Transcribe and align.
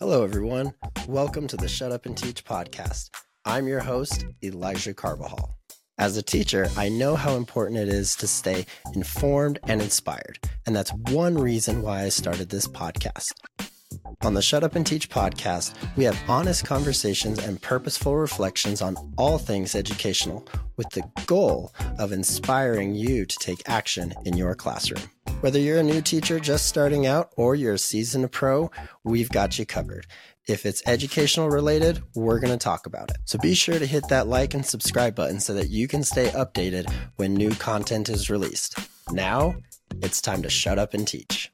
Hello, 0.00 0.24
everyone. 0.24 0.74
Welcome 1.06 1.46
to 1.46 1.56
the 1.56 1.68
Shut 1.68 1.92
Up 1.92 2.06
and 2.06 2.16
Teach 2.16 2.44
podcast. 2.44 3.10
I'm 3.44 3.68
your 3.68 3.80
host, 3.80 4.26
Elijah 4.42 4.92
Carbajal. 4.92 5.54
As 5.98 6.16
a 6.16 6.22
teacher, 6.22 6.68
I 6.76 6.88
know 6.88 7.14
how 7.14 7.36
important 7.36 7.78
it 7.78 7.88
is 7.88 8.16
to 8.16 8.26
stay 8.26 8.66
informed 8.94 9.60
and 9.64 9.80
inspired, 9.80 10.40
and 10.66 10.74
that's 10.74 10.92
one 11.10 11.38
reason 11.38 11.82
why 11.82 12.02
I 12.02 12.08
started 12.08 12.48
this 12.48 12.66
podcast. 12.66 13.32
On 14.22 14.34
the 14.34 14.42
Shut 14.42 14.64
Up 14.64 14.74
and 14.74 14.86
Teach 14.86 15.08
podcast, 15.08 15.74
we 15.96 16.04
have 16.04 16.18
honest 16.28 16.64
conversations 16.64 17.38
and 17.38 17.60
purposeful 17.62 18.16
reflections 18.16 18.82
on 18.82 18.96
all 19.16 19.38
things 19.38 19.76
educational 19.76 20.44
with 20.76 20.88
the 20.90 21.02
goal 21.26 21.72
of 21.98 22.10
inspiring 22.10 22.94
you 22.94 23.24
to 23.26 23.36
take 23.38 23.62
action 23.68 24.12
in 24.24 24.36
your 24.36 24.54
classroom. 24.54 25.02
Whether 25.42 25.58
you're 25.58 25.80
a 25.80 25.82
new 25.82 26.00
teacher 26.00 26.38
just 26.38 26.66
starting 26.66 27.04
out 27.04 27.32
or 27.36 27.56
you're 27.56 27.74
a 27.74 27.78
seasoned 27.78 28.30
pro, 28.30 28.70
we've 29.02 29.28
got 29.28 29.58
you 29.58 29.66
covered. 29.66 30.06
If 30.46 30.64
it's 30.64 30.84
educational 30.86 31.50
related, 31.50 32.00
we're 32.14 32.38
going 32.38 32.56
to 32.56 32.64
talk 32.64 32.86
about 32.86 33.10
it. 33.10 33.16
So 33.24 33.40
be 33.40 33.54
sure 33.54 33.76
to 33.76 33.84
hit 33.84 34.06
that 34.08 34.28
like 34.28 34.54
and 34.54 34.64
subscribe 34.64 35.16
button 35.16 35.40
so 35.40 35.52
that 35.54 35.68
you 35.68 35.88
can 35.88 36.04
stay 36.04 36.28
updated 36.28 36.88
when 37.16 37.34
new 37.34 37.56
content 37.56 38.08
is 38.08 38.30
released. 38.30 38.78
Now, 39.10 39.56
it's 40.00 40.20
time 40.20 40.42
to 40.42 40.48
shut 40.48 40.78
up 40.78 40.94
and 40.94 41.08
teach. 41.08 41.50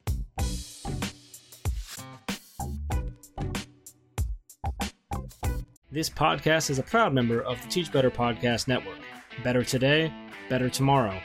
This 5.90 6.10
podcast 6.10 6.68
is 6.68 6.78
a 6.78 6.82
proud 6.82 7.14
member 7.14 7.40
of 7.40 7.58
the 7.62 7.68
Teach 7.68 7.90
Better 7.90 8.10
Podcast 8.10 8.68
Network. 8.68 8.98
Better 9.42 9.64
today, 9.64 10.12
better 10.50 10.68
tomorrow, 10.68 11.18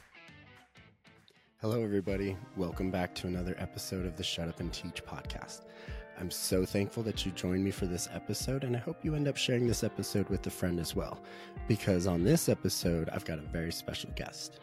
Hello, 1.60 1.82
everybody. 1.82 2.36
Welcome 2.56 2.90
back 2.90 3.14
to 3.14 3.28
another 3.28 3.54
episode 3.58 4.04
of 4.04 4.16
the 4.16 4.24
Shut 4.24 4.48
Up 4.48 4.60
and 4.60 4.72
Teach 4.72 5.04
podcast. 5.04 5.62
I'm 6.18 6.30
so 6.30 6.66
thankful 6.66 7.02
that 7.04 7.24
you 7.24 7.32
joined 7.32 7.64
me 7.64 7.70
for 7.70 7.86
this 7.86 8.08
episode, 8.12 8.64
and 8.64 8.76
I 8.76 8.80
hope 8.80 9.04
you 9.04 9.14
end 9.14 9.28
up 9.28 9.36
sharing 9.36 9.66
this 9.66 9.84
episode 9.84 10.28
with 10.28 10.46
a 10.46 10.50
friend 10.50 10.78
as 10.78 10.94
well, 10.94 11.22
because 11.68 12.06
on 12.06 12.24
this 12.24 12.48
episode, 12.48 13.08
I've 13.10 13.24
got 13.24 13.38
a 13.38 13.42
very 13.42 13.72
special 13.72 14.10
guest. 14.16 14.60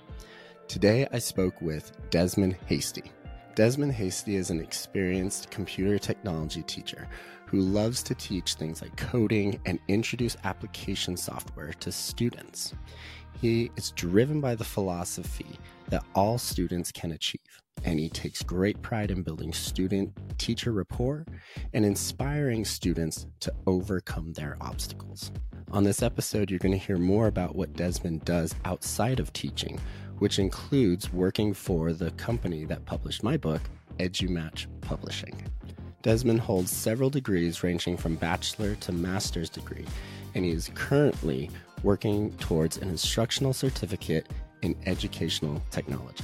Today, 0.68 1.08
I 1.12 1.20
spoke 1.20 1.62
with 1.62 1.92
Desmond 2.12 2.58
Hasty. 2.68 3.12
Desmond 3.56 3.94
Hasty 3.94 4.36
is 4.36 4.52
an 4.52 4.60
experienced 4.60 5.50
computer 5.50 5.98
technology 5.98 6.62
teacher 6.64 7.08
who 7.50 7.60
loves 7.60 8.04
to 8.04 8.14
teach 8.14 8.54
things 8.54 8.82
like 8.82 8.96
coding 8.96 9.60
and 9.66 9.80
introduce 9.88 10.38
application 10.44 11.18
software 11.18 11.74
to 11.80 11.92
students. 11.92 12.76
He 13.42 13.72
is 13.76 13.92
driven 13.92 14.40
by 14.40 14.54
the 14.54 14.64
philosophy 14.64 15.58
that 15.90 16.04
all 16.14 16.38
students 16.38 16.92
can 16.92 17.14
achieve, 17.14 17.40
and 17.84 18.00
he 18.00 18.08
takes 18.08 18.44
great 18.44 18.80
pride 18.84 19.10
in 19.10 19.24
building 19.24 19.52
student 19.52 20.16
teacher 20.38 20.72
rapport 20.72 21.26
and 21.74 21.84
inspiring 21.84 22.66
students 22.66 23.26
to 23.40 23.52
overcome 23.66 24.34
their 24.34 24.56
obstacles. 24.62 25.32
On 25.72 25.84
this 25.84 26.04
episode, 26.04 26.52
you're 26.52 26.60
going 26.60 26.72
to 26.72 26.78
hear 26.78 26.98
more 26.98 27.28
about 27.28 27.56
what 27.56 27.74
Desmond 27.74 28.26
does 28.26 28.54
outside 28.66 29.20
of 29.20 29.34
teaching, 29.34 29.80
which 30.20 30.38
includes 30.38 31.12
working 31.12 31.54
for 31.54 31.94
the 31.94 32.12
company 32.12 32.66
that 32.66 32.86
published 32.86 33.24
my 33.24 33.38
book, 33.38 33.62
EduMatch 33.98 34.68
Publishing. 34.82 35.42
Desmond 36.02 36.40
holds 36.40 36.72
several 36.72 37.10
degrees 37.10 37.64
ranging 37.64 37.98
from 37.98 38.16
bachelor 38.16 38.76
to 38.76 38.92
master's 38.92 39.50
degree, 39.50 39.86
and 40.34 40.46
he 40.46 40.52
is 40.52 40.72
currently 40.74 41.50
working 41.84 42.32
towards 42.38 42.78
an 42.78 42.90
instructional 42.90 43.54
certificate 43.54 44.28
in 44.62 44.76
educational 44.86 45.62
technology. 45.72 46.24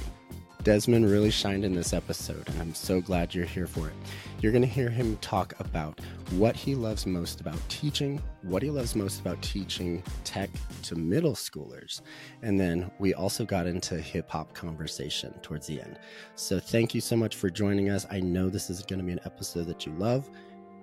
Desmond 0.66 1.08
really 1.08 1.30
shined 1.30 1.64
in 1.64 1.76
this 1.76 1.92
episode, 1.92 2.48
and 2.48 2.60
I'm 2.60 2.74
so 2.74 3.00
glad 3.00 3.32
you're 3.32 3.44
here 3.44 3.68
for 3.68 3.86
it. 3.86 3.94
You're 4.40 4.50
going 4.50 4.62
to 4.62 4.68
hear 4.68 4.90
him 4.90 5.16
talk 5.18 5.54
about 5.60 6.00
what 6.32 6.56
he 6.56 6.74
loves 6.74 7.06
most 7.06 7.40
about 7.40 7.60
teaching, 7.68 8.20
what 8.42 8.64
he 8.64 8.70
loves 8.70 8.96
most 8.96 9.20
about 9.20 9.40
teaching 9.42 10.02
tech 10.24 10.50
to 10.82 10.96
middle 10.96 11.34
schoolers, 11.34 12.00
and 12.42 12.58
then 12.58 12.90
we 12.98 13.14
also 13.14 13.44
got 13.44 13.68
into 13.68 14.00
hip 14.00 14.28
hop 14.28 14.54
conversation 14.54 15.32
towards 15.40 15.68
the 15.68 15.80
end. 15.80 16.00
So, 16.34 16.58
thank 16.58 16.96
you 16.96 17.00
so 17.00 17.14
much 17.14 17.36
for 17.36 17.48
joining 17.48 17.90
us. 17.90 18.04
I 18.10 18.18
know 18.18 18.48
this 18.48 18.68
is 18.68 18.82
going 18.82 18.98
to 18.98 19.06
be 19.06 19.12
an 19.12 19.20
episode 19.24 19.68
that 19.68 19.86
you 19.86 19.92
love. 19.92 20.28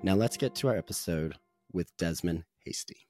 Now, 0.01 0.16
let's 0.16 0.38
get 0.38 0.55
to 0.55 0.69
our 0.69 0.77
episode 0.77 1.35
with 1.73 1.91
Desmond 1.97 2.45
Hasty. 2.63 3.05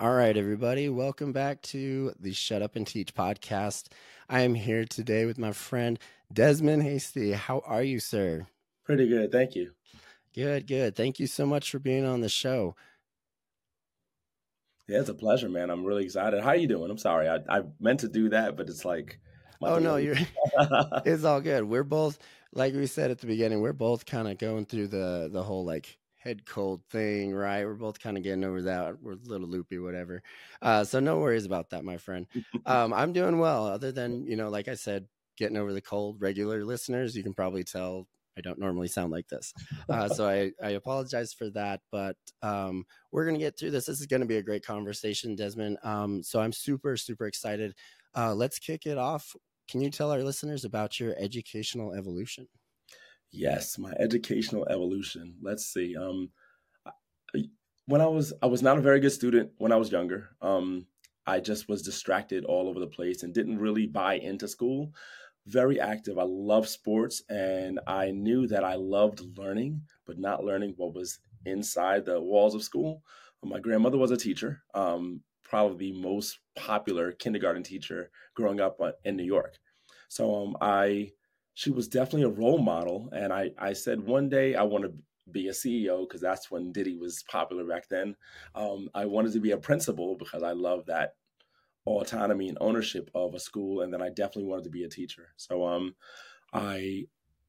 All 0.00 0.14
right, 0.14 0.34
everybody, 0.34 0.88
welcome 0.88 1.30
back 1.30 1.60
to 1.60 2.14
the 2.18 2.32
Shut 2.32 2.62
Up 2.62 2.74
and 2.74 2.86
Teach 2.86 3.14
podcast. 3.14 3.88
I 4.30 4.40
am 4.40 4.54
here 4.54 4.86
today 4.86 5.26
with 5.26 5.36
my 5.36 5.52
friend 5.52 5.98
Desmond 6.32 6.82
Hasty. 6.84 7.32
How 7.32 7.62
are 7.66 7.82
you, 7.82 8.00
sir? 8.00 8.46
Pretty 8.82 9.06
good, 9.06 9.30
thank 9.30 9.54
you. 9.54 9.72
Good, 10.34 10.66
good. 10.66 10.96
Thank 10.96 11.20
you 11.20 11.26
so 11.26 11.44
much 11.44 11.70
for 11.70 11.78
being 11.78 12.06
on 12.06 12.22
the 12.22 12.30
show. 12.30 12.76
Yeah, 14.88 15.00
it's 15.00 15.10
a 15.10 15.14
pleasure, 15.14 15.50
man. 15.50 15.68
I'm 15.68 15.84
really 15.84 16.06
excited. 16.06 16.42
How 16.42 16.48
are 16.48 16.56
you 16.56 16.66
doing? 16.66 16.90
I'm 16.90 16.96
sorry, 16.96 17.28
I, 17.28 17.40
I 17.50 17.64
meant 17.78 18.00
to 18.00 18.08
do 18.08 18.30
that, 18.30 18.56
but 18.56 18.70
it's 18.70 18.86
like, 18.86 19.20
oh 19.60 19.78
no, 19.78 19.96
you're. 19.96 20.16
it's 21.04 21.24
all 21.24 21.42
good. 21.42 21.64
We're 21.64 21.84
both, 21.84 22.18
like 22.54 22.72
we 22.72 22.86
said 22.86 23.10
at 23.10 23.18
the 23.18 23.26
beginning, 23.26 23.60
we're 23.60 23.74
both 23.74 24.06
kind 24.06 24.28
of 24.28 24.38
going 24.38 24.64
through 24.64 24.86
the 24.86 25.28
the 25.30 25.42
whole 25.42 25.66
like 25.66 25.98
head 26.20 26.44
cold 26.44 26.82
thing, 26.90 27.32
right? 27.34 27.64
We're 27.64 27.74
both 27.74 27.98
kind 27.98 28.16
of 28.16 28.22
getting 28.22 28.44
over 28.44 28.62
that. 28.62 29.00
We're 29.02 29.14
a 29.14 29.18
little 29.24 29.48
loopy, 29.48 29.78
whatever. 29.78 30.22
Uh, 30.60 30.84
so 30.84 31.00
no 31.00 31.18
worries 31.18 31.46
about 31.46 31.70
that, 31.70 31.84
my 31.84 31.96
friend. 31.96 32.26
Um, 32.66 32.92
I'm 32.92 33.12
doing 33.12 33.38
well. 33.38 33.66
Other 33.66 33.90
than 33.90 34.26
you 34.26 34.36
know, 34.36 34.48
like 34.50 34.68
I 34.68 34.74
said, 34.74 35.06
getting 35.36 35.56
over 35.56 35.72
the 35.72 35.80
cold. 35.80 36.20
Regular 36.20 36.64
listeners, 36.64 37.16
you 37.16 37.22
can 37.22 37.34
probably 37.34 37.64
tell 37.64 38.06
I 38.38 38.42
don't 38.42 38.58
normally 38.58 38.86
sound 38.88 39.10
like 39.10 39.28
this, 39.28 39.52
uh, 39.88 40.08
so 40.08 40.28
I 40.28 40.52
I 40.62 40.70
apologize 40.72 41.32
for 41.32 41.50
that. 41.50 41.80
But 41.90 42.16
um, 42.42 42.84
we're 43.12 43.24
gonna 43.26 43.38
get 43.38 43.58
through 43.58 43.72
this. 43.72 43.86
This 43.86 44.00
is 44.00 44.06
gonna 44.06 44.26
be 44.26 44.36
a 44.36 44.42
great 44.42 44.64
conversation, 44.64 45.34
Desmond. 45.34 45.78
Um, 45.82 46.22
so 46.22 46.40
I'm 46.40 46.52
super 46.52 46.96
super 46.96 47.26
excited. 47.26 47.74
Uh, 48.14 48.34
let's 48.34 48.58
kick 48.58 48.86
it 48.86 48.98
off. 48.98 49.34
Can 49.68 49.80
you 49.80 49.90
tell 49.90 50.10
our 50.10 50.22
listeners 50.22 50.64
about 50.64 51.00
your 51.00 51.14
educational 51.18 51.94
evolution? 51.94 52.46
Yes, 53.32 53.78
my 53.78 53.92
educational 53.98 54.66
evolution. 54.68 55.36
Let's 55.40 55.66
see. 55.66 55.96
Um, 55.96 56.30
when 57.86 58.00
I 58.00 58.06
was 58.06 58.32
I 58.42 58.46
was 58.46 58.62
not 58.62 58.78
a 58.78 58.82
very 58.82 59.00
good 59.00 59.12
student 59.12 59.50
when 59.58 59.72
I 59.72 59.76
was 59.76 59.92
younger. 59.92 60.30
Um, 60.40 60.86
I 61.26 61.40
just 61.40 61.68
was 61.68 61.82
distracted 61.82 62.44
all 62.44 62.68
over 62.68 62.80
the 62.80 62.86
place 62.86 63.22
and 63.22 63.34
didn't 63.34 63.58
really 63.58 63.86
buy 63.86 64.14
into 64.14 64.48
school. 64.48 64.92
Very 65.46 65.80
active. 65.80 66.18
I 66.18 66.24
love 66.24 66.68
sports, 66.68 67.22
and 67.28 67.80
I 67.86 68.10
knew 68.10 68.46
that 68.48 68.64
I 68.64 68.74
loved 68.74 69.20
learning, 69.38 69.82
but 70.06 70.18
not 70.18 70.44
learning 70.44 70.74
what 70.76 70.94
was 70.94 71.18
inside 71.46 72.04
the 72.04 72.20
walls 72.20 72.54
of 72.54 72.62
school. 72.62 73.02
My 73.42 73.58
grandmother 73.58 73.96
was 73.96 74.10
a 74.10 74.16
teacher, 74.18 74.62
um, 74.74 75.22
probably 75.44 75.92
the 75.92 76.00
most 76.00 76.38
popular 76.56 77.12
kindergarten 77.12 77.62
teacher 77.62 78.10
growing 78.34 78.60
up 78.60 78.80
uh, 78.80 78.92
in 79.04 79.16
New 79.16 79.24
York. 79.24 79.56
So 80.08 80.44
um, 80.44 80.56
I 80.60 81.12
she 81.60 81.70
was 81.70 81.88
definitely 81.88 82.22
a 82.22 82.40
role 82.40 82.56
model. 82.56 83.10
And 83.12 83.34
I, 83.34 83.50
I 83.58 83.74
said, 83.74 84.00
one 84.00 84.30
day 84.30 84.54
I 84.54 84.62
want 84.62 84.84
to 84.84 84.94
be 85.30 85.48
a 85.48 85.52
CEO 85.52 86.08
because 86.08 86.22
that's 86.22 86.50
when 86.50 86.72
Diddy 86.72 86.96
was 86.96 87.22
popular 87.24 87.64
back 87.64 87.86
then. 87.86 88.16
Um, 88.54 88.88
I 88.94 89.04
wanted 89.04 89.34
to 89.34 89.40
be 89.40 89.50
a 89.50 89.58
principal 89.58 90.16
because 90.16 90.42
I 90.42 90.52
love 90.52 90.86
that 90.86 91.16
autonomy 91.84 92.48
and 92.48 92.56
ownership 92.62 93.10
of 93.14 93.34
a 93.34 93.38
school. 93.38 93.82
And 93.82 93.92
then 93.92 94.00
I 94.00 94.08
definitely 94.08 94.44
wanted 94.44 94.64
to 94.64 94.70
be 94.70 94.84
a 94.84 94.88
teacher. 94.88 95.34
So 95.36 95.66
um, 95.66 95.94
I 96.54 97.04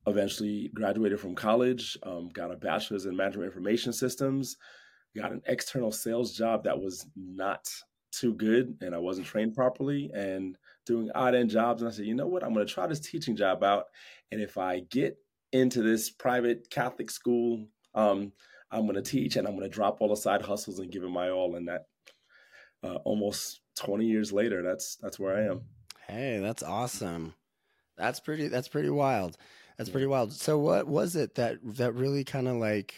eventually 0.06 0.72
graduated 0.74 1.22
from 1.22 1.34
college, 1.34 1.98
um, 2.04 2.28
got 2.34 2.52
a 2.52 2.58
bachelor's 2.58 3.06
in 3.06 3.16
management 3.16 3.48
information 3.48 3.94
systems, 3.94 4.58
got 5.16 5.32
an 5.32 5.42
external 5.46 5.94
sales 5.94 6.36
job 6.36 6.66
that 6.66 6.78
was 6.78 7.06
not 7.16 7.70
too 8.12 8.34
good 8.34 8.78
and 8.82 8.94
I 8.94 8.98
wasn't 8.98 9.28
trained 9.28 9.56
properly 9.56 10.12
and 10.14 10.58
doing 10.86 11.12
odd 11.14 11.36
end 11.36 11.50
jobs. 11.50 11.82
And 11.82 11.90
I 11.90 11.94
said, 11.94 12.06
you 12.06 12.16
know 12.16 12.28
what? 12.28 12.44
I'm 12.44 12.54
going 12.54 12.66
to 12.66 12.74
try 12.74 12.88
this 12.88 13.00
teaching 13.00 13.36
job 13.36 13.64
out. 13.64 13.86
And 14.32 14.42
if 14.42 14.58
I 14.58 14.82
get 14.90 15.18
into 15.52 15.82
this 15.82 16.10
private 16.10 16.70
Catholic 16.70 17.12
school, 17.12 17.68
um, 17.94 18.32
I'm 18.72 18.84
going 18.84 18.96
to 18.96 19.02
teach 19.02 19.36
and 19.36 19.48
I'm 19.48 19.56
going 19.56 19.70
to 19.70 19.74
drop 19.74 19.98
all 20.00 20.10
the 20.10 20.16
side 20.16 20.42
hustles 20.42 20.80
and 20.80 20.92
give 20.92 21.04
it 21.04 21.10
my 21.10 21.30
all. 21.30 21.56
And 21.56 21.68
that 21.68 21.86
uh, 22.84 22.96
almost 23.04 23.62
20 23.78 24.06
years 24.06 24.32
later, 24.32 24.64
that's 24.64 24.96
that's 24.98 25.20
where 25.20 25.36
I 25.36 25.44
am. 25.52 25.62
Hey, 26.08 26.40
that's 26.40 26.64
awesome. 26.64 27.34
That's 27.98 28.20
pretty. 28.20 28.48
That's 28.48 28.68
pretty 28.68 28.90
wild. 28.90 29.38
That's 29.78 29.90
pretty 29.90 30.08
wild. 30.08 30.34
So, 30.34 30.58
what 30.58 30.88
was 30.88 31.16
it 31.16 31.36
that 31.36 31.60
that 31.78 31.94
really 31.94 32.24
kind 32.24 32.48
of 32.48 32.56
like 32.56 32.96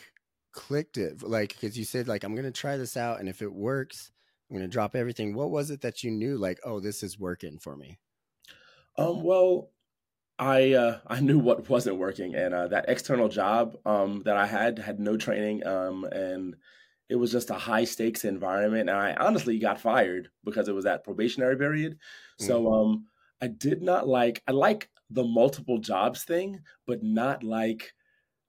clicked 0.54 0.98
it? 0.98 1.22
Like, 1.22 1.50
because 1.50 1.78
you 1.78 1.84
said 1.84 2.08
like 2.08 2.24
I'm 2.24 2.36
going 2.36 2.46
to 2.46 2.52
try 2.52 2.78
this 2.78 2.96
out, 2.96 3.20
and 3.20 3.28
if 3.28 3.42
it 3.42 3.52
works, 3.52 4.12
I'm 4.54 4.60
going 4.60 4.70
to 4.70 4.72
drop 4.72 4.96
everything. 4.96 5.34
What 5.34 5.50
was 5.50 5.72
it 5.72 5.82
that 5.82 6.04
you 6.04 6.12
knew, 6.12 6.38
like, 6.38 6.60
oh, 6.64 6.80
this 6.80 7.02
is 7.02 7.18
working 7.18 7.58
for 7.58 7.76
me? 7.76 7.98
Um, 9.00 9.24
well, 9.24 9.72
I 10.38 10.74
uh, 10.74 11.00
I 11.08 11.22
knew 11.22 11.40
what 11.40 11.68
wasn't 11.68 11.98
working, 11.98 12.36
and 12.36 12.54
uh, 12.54 12.68
that 12.68 12.86
external 12.88 13.30
job 13.30 13.76
um, 13.84 14.22
that 14.26 14.38
I 14.38 14.46
had 14.46 14.78
had 14.78 15.00
no 15.00 15.18
training, 15.18 15.66
um, 15.66 16.04
and 16.06 16.56
it 17.10 17.16
was 17.16 17.32
just 17.32 17.50
a 17.50 17.56
high 17.56 17.84
stakes 17.84 18.26
environment. 18.26 18.92
And 18.92 18.98
I 18.98 19.16
honestly 19.16 19.58
got 19.58 19.82
fired 19.82 20.30
because 20.44 20.68
it 20.68 20.76
was 20.76 20.86
that 20.86 21.04
probationary 21.04 21.58
period. 21.58 21.94
Mm-hmm. 21.94 22.46
So 22.46 22.72
um, 22.72 23.08
I 23.42 23.48
did 23.48 23.82
not 23.82 24.08
like. 24.08 24.44
I 24.48 24.52
like 24.52 24.88
the 25.10 25.24
multiple 25.24 25.80
jobs 25.80 26.26
thing, 26.26 26.60
but 26.86 27.02
not 27.02 27.44
like 27.44 27.92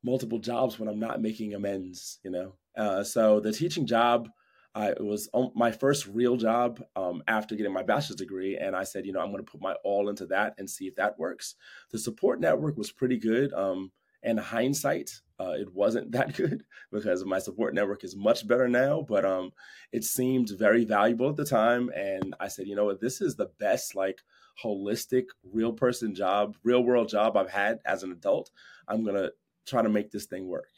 multiple 0.03 0.39
jobs 0.39 0.79
when 0.79 0.91
I'm 0.91 1.01
not 1.01 1.23
making 1.23 1.55
amends. 1.55 2.19
You 2.23 2.31
know. 2.31 2.56
Uh, 2.77 3.05
so 3.05 3.41
the 3.41 3.53
teaching 3.53 3.87
job 3.87 4.29
It 4.76 5.05
was 5.05 5.29
my 5.55 5.71
first 5.71 6.06
real 6.06 6.37
job 6.37 6.82
um, 6.97 7.23
after 7.29 7.55
getting 7.55 7.73
my 7.73 7.82
bachelor's 7.82 8.17
degree, 8.17 8.56
and 8.56 8.75
I 8.75 8.85
said, 8.85 9.06
you 9.06 9.12
know, 9.12 9.21
I'm 9.21 9.31
going 9.31 9.44
to 9.44 9.50
put 9.50 9.61
my 9.61 9.75
all 9.85 10.09
into 10.09 10.26
that 10.26 10.55
and 10.59 10.69
see 10.69 10.87
if 10.87 10.97
that 10.97 11.19
works. 11.19 11.55
The 11.93 11.99
support 11.99 12.41
network 12.41 12.76
was 12.76 12.91
pretty 12.91 13.19
good. 13.19 13.53
Um, 13.53 13.93
in 14.25 14.38
hindsight, 14.38 15.11
uh, 15.38 15.53
it 15.53 15.73
wasn't 15.73 16.11
that 16.12 16.35
good 16.35 16.65
because 16.91 17.25
my 17.25 17.38
support 17.38 17.75
network 17.75 18.03
is 18.03 18.17
much 18.17 18.49
better 18.49 18.69
now. 18.69 19.05
But 19.06 19.25
um, 19.25 19.53
it 19.93 20.03
seemed 20.05 20.50
very 20.50 20.85
valuable 20.85 21.29
at 21.29 21.37
the 21.37 21.44
time, 21.44 21.91
and 21.94 22.35
I 22.41 22.49
said, 22.49 22.67
you 22.67 22.75
know 22.75 22.87
what, 22.87 23.00
this 23.00 23.20
is 23.20 23.37
the 23.37 23.50
best 23.59 23.94
like 23.94 24.23
holistic, 24.62 25.27
real 25.53 25.73
person 25.73 26.15
job, 26.15 26.56
real 26.65 26.82
world 26.82 27.09
job 27.09 27.37
I've 27.37 27.50
had 27.50 27.79
as 27.85 28.03
an 28.03 28.12
adult. 28.12 28.50
I'm 28.88 29.05
gonna 29.05 29.31
try 29.67 29.82
to 29.82 29.88
make 29.88 30.11
this 30.11 30.27
thing 30.27 30.49
work. 30.49 30.74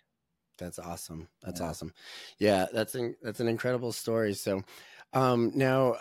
That's 0.59 0.79
awesome. 0.79 1.29
That's 1.43 1.61
yeah. 1.61 1.67
awesome. 1.67 1.93
Yeah, 2.39 2.67
that's 2.73 2.95
an, 2.95 3.17
that's 3.23 3.41
an 3.41 3.49
incredible 3.49 3.93
story. 3.93 4.35
So, 4.35 4.63
um, 5.13 5.53
now 5.55 5.97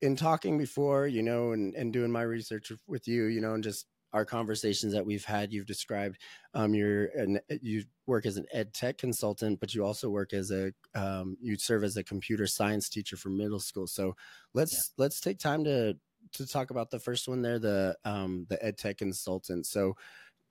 in 0.00 0.16
talking 0.16 0.58
before, 0.58 1.06
you 1.06 1.22
know, 1.22 1.52
and, 1.52 1.74
and 1.74 1.92
doing 1.92 2.10
my 2.10 2.22
research 2.22 2.70
with 2.86 3.08
you, 3.08 3.24
you 3.24 3.40
know, 3.40 3.54
and 3.54 3.64
just 3.64 3.86
our 4.12 4.24
conversations 4.24 4.92
that 4.92 5.04
we've 5.04 5.24
had, 5.24 5.52
you've 5.52 5.66
described 5.66 6.18
um, 6.54 6.74
you're 6.74 7.06
an, 7.06 7.38
you 7.60 7.84
work 8.06 8.24
as 8.24 8.36
an 8.36 8.46
ed 8.52 8.72
tech 8.72 8.98
consultant, 8.98 9.60
but 9.60 9.74
you 9.74 9.84
also 9.84 10.08
work 10.08 10.32
as 10.32 10.50
a 10.50 10.72
um, 10.94 11.36
you 11.40 11.58
serve 11.58 11.84
as 11.84 11.96
a 11.96 12.04
computer 12.04 12.46
science 12.46 12.88
teacher 12.88 13.16
for 13.16 13.28
middle 13.28 13.60
school. 13.60 13.86
So 13.86 14.16
let's 14.54 14.72
yeah. 14.72 15.04
let's 15.04 15.20
take 15.20 15.38
time 15.38 15.64
to 15.64 15.96
to 16.32 16.46
talk 16.46 16.70
about 16.70 16.90
the 16.90 16.98
first 16.98 17.28
one 17.28 17.42
there, 17.42 17.58
the 17.58 17.96
um, 18.04 18.46
the 18.48 18.64
ed 18.64 18.78
tech 18.78 18.98
consultant. 18.98 19.66
So 19.66 19.96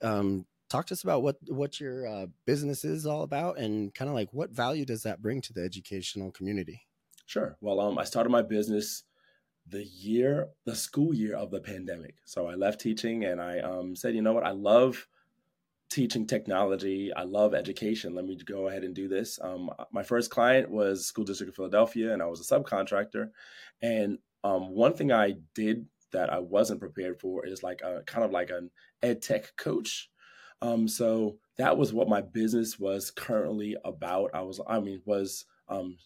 um, 0.01 0.45
talk 0.75 0.85
to 0.87 0.93
us 0.93 1.03
about 1.03 1.23
what 1.23 1.37
what 1.47 1.79
your 1.79 2.07
uh, 2.07 2.25
business 2.45 2.83
is 2.83 3.05
all 3.05 3.23
about 3.23 3.57
and 3.57 3.93
kind 3.93 4.09
of 4.09 4.15
like 4.15 4.29
what 4.33 4.51
value 4.51 4.85
does 4.85 5.03
that 5.03 5.21
bring 5.21 5.41
to 5.41 5.53
the 5.53 5.63
educational 5.63 6.31
community? 6.31 6.81
Sure. 7.25 7.57
Well 7.61 7.79
um, 7.79 7.97
i 7.97 8.03
started 8.03 8.29
my 8.29 8.41
business 8.41 9.03
the 9.67 9.83
year 9.83 10.49
the 10.65 10.75
school 10.75 11.13
year 11.13 11.35
of 11.35 11.51
the 11.51 11.61
pandemic. 11.61 12.15
So 12.25 12.47
i 12.47 12.55
left 12.55 12.81
teaching 12.81 13.25
and 13.25 13.41
i 13.41 13.59
um, 13.59 13.95
said 13.95 14.15
you 14.15 14.21
know 14.21 14.33
what? 14.33 14.45
I 14.45 14.51
love 14.51 15.07
teaching 15.89 16.27
technology. 16.27 17.13
I 17.13 17.23
love 17.23 17.53
education. 17.53 18.15
Let 18.15 18.25
me 18.25 18.37
go 18.43 18.67
ahead 18.67 18.83
and 18.83 18.93
do 18.93 19.07
this. 19.07 19.39
Um, 19.41 19.69
my 19.91 20.03
first 20.03 20.31
client 20.31 20.69
was 20.69 21.05
school 21.05 21.23
district 21.23 21.49
of 21.49 21.55
philadelphia 21.55 22.11
and 22.11 22.21
i 22.21 22.25
was 22.25 22.41
a 22.41 22.53
subcontractor. 22.53 23.29
And 23.81 24.19
um, 24.43 24.71
one 24.71 24.93
thing 24.93 25.11
i 25.11 25.35
did 25.53 25.85
that 26.11 26.31
i 26.31 26.39
wasn't 26.39 26.79
prepared 26.79 27.19
for 27.19 27.45
is 27.45 27.63
like 27.63 27.81
a 27.81 28.01
kind 28.05 28.25
of 28.25 28.31
like 28.31 28.49
an 28.49 28.69
ed 29.01 29.21
tech 29.21 29.55
coach 29.57 30.09
um, 30.61 30.87
so 30.87 31.37
that 31.57 31.77
was 31.77 31.93
what 31.93 32.09
my 32.09 32.21
business 32.21 32.79
was 32.79 33.11
currently 33.11 33.75
about. 33.85 34.31
I 34.33 34.41
was, 34.41 34.59
I 34.67 34.79
mean, 34.79 35.01
was 35.05 35.45
um, 35.69 35.97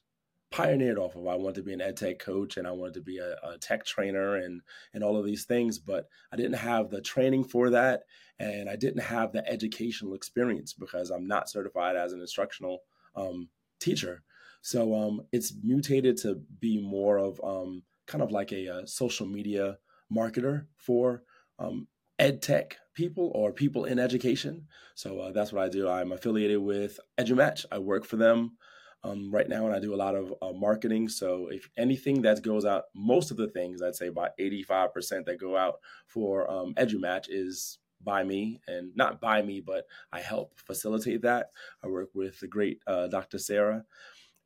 pioneered 0.51 0.97
off 0.97 1.15
of. 1.15 1.27
I 1.27 1.35
wanted 1.35 1.55
to 1.55 1.63
be 1.63 1.73
an 1.73 1.81
ed 1.81 1.97
tech 1.97 2.19
coach 2.19 2.57
and 2.57 2.67
I 2.67 2.71
wanted 2.71 2.95
to 2.95 3.01
be 3.01 3.17
a, 3.19 3.35
a, 3.43 3.57
tech 3.57 3.85
trainer 3.85 4.35
and 4.35 4.61
and 4.93 5.03
all 5.03 5.17
of 5.17 5.25
these 5.25 5.45
things, 5.45 5.77
but 5.79 6.07
I 6.31 6.35
didn't 6.35 6.53
have 6.53 6.89
the 6.89 7.01
training 7.01 7.45
for 7.45 7.69
that, 7.71 8.03
and 8.39 8.69
I 8.69 8.75
didn't 8.75 9.03
have 9.03 9.31
the 9.31 9.47
educational 9.47 10.13
experience 10.13 10.73
because 10.73 11.09
I'm 11.09 11.27
not 11.27 11.49
certified 11.49 11.95
as 11.95 12.13
an 12.13 12.21
instructional 12.21 12.79
um, 13.15 13.49
teacher. 13.79 14.23
So 14.61 14.93
um, 14.93 15.21
it's 15.31 15.53
mutated 15.63 16.17
to 16.17 16.41
be 16.59 16.81
more 16.81 17.17
of 17.17 17.39
um, 17.43 17.83
kind 18.07 18.21
of 18.21 18.31
like 18.31 18.51
a, 18.51 18.65
a, 18.67 18.87
social 18.87 19.25
media 19.25 19.77
marketer 20.13 20.65
for 20.77 21.23
um, 21.59 21.87
ed 22.17 22.41
tech 22.41 22.77
people 22.99 23.31
or 23.33 23.53
people 23.53 23.85
in 23.85 23.97
education. 23.97 24.67
So 24.93 25.19
uh, 25.19 25.31
that's 25.31 25.53
what 25.53 25.63
I 25.63 25.69
do. 25.69 25.87
I'm 25.87 26.11
affiliated 26.11 26.57
with 26.59 26.99
EduMatch. 27.17 27.65
I 27.71 27.79
work 27.79 28.03
for 28.03 28.17
them 28.17 28.57
um, 29.05 29.31
right 29.31 29.47
now, 29.47 29.65
and 29.65 29.73
I 29.73 29.79
do 29.79 29.95
a 29.95 30.03
lot 30.05 30.15
of 30.15 30.33
uh, 30.41 30.51
marketing. 30.51 31.07
So 31.07 31.47
if 31.49 31.69
anything 31.77 32.21
that 32.23 32.41
goes 32.43 32.65
out, 32.65 32.83
most 32.93 33.31
of 33.31 33.37
the 33.37 33.47
things 33.47 33.81
I'd 33.81 33.95
say 33.95 34.07
about 34.07 34.31
85% 34.37 35.23
that 35.25 35.39
go 35.39 35.55
out 35.55 35.75
for 36.07 36.51
um, 36.51 36.73
EduMatch 36.73 37.27
is 37.29 37.79
by 38.01 38.25
me 38.25 38.59
and 38.67 38.91
not 38.97 39.21
by 39.21 39.41
me, 39.41 39.61
but 39.61 39.85
I 40.11 40.19
help 40.19 40.59
facilitate 40.59 41.21
that. 41.21 41.51
I 41.81 41.87
work 41.87 42.09
with 42.13 42.37
the 42.41 42.47
great 42.47 42.79
uh, 42.85 43.07
Dr. 43.07 43.37
Sarah 43.37 43.85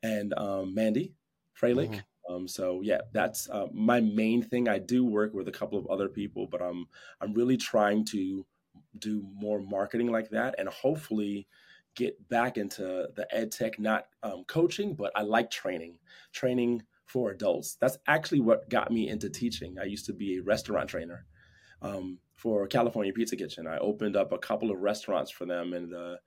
and 0.04 0.32
um, 0.38 0.76
Mandy 0.76 1.16
Froehlich. 1.60 1.90
Mm-hmm. 1.90 2.13
Um, 2.30 2.48
so 2.48 2.82
yeah, 2.82 3.02
that's 3.12 3.50
uh, 3.50 3.68
my 3.74 4.00
main 4.00 4.42
thing. 4.42 4.70
I 4.70 4.80
do 4.80 5.06
work 5.06 5.34
with 5.34 5.48
a 5.48 5.52
couple 5.52 5.78
of 5.78 5.88
other 5.88 6.08
people, 6.08 6.48
but 6.48 6.62
I'm 6.62 6.88
I'm 7.22 7.34
really 7.34 7.58
trying 7.58 8.06
to 8.06 8.46
do 9.00 9.26
more 9.34 9.60
marketing 9.60 10.12
like 10.12 10.30
that, 10.30 10.56
and 10.58 10.70
hopefully 10.70 11.48
get 11.96 12.28
back 12.30 12.58
into 12.58 13.08
the 13.16 13.28
ed 13.32 13.52
tech, 13.52 13.80
not 13.80 14.08
um, 14.24 14.44
coaching, 14.48 14.96
but 14.96 15.12
I 15.16 15.22
like 15.22 15.52
training, 15.52 16.00
training 16.32 16.84
for 17.06 17.32
adults. 17.32 17.78
That's 17.80 17.98
actually 18.08 18.40
what 18.40 18.70
got 18.70 18.92
me 18.92 19.10
into 19.10 19.30
teaching. 19.30 19.78
I 19.80 19.84
used 19.84 20.06
to 20.08 20.14
be 20.14 20.38
a 20.38 20.44
restaurant 20.44 20.90
trainer 20.90 21.26
um, 21.82 22.20
for 22.34 22.66
California 22.68 23.14
Pizza 23.14 23.36
Kitchen. 23.36 23.68
I 23.68 23.78
opened 23.78 24.16
up 24.16 24.32
a 24.32 24.38
couple 24.38 24.72
of 24.72 24.80
restaurants 24.80 25.30
for 25.30 25.46
them 25.46 25.74
in 25.74 25.90
the 25.90 26.20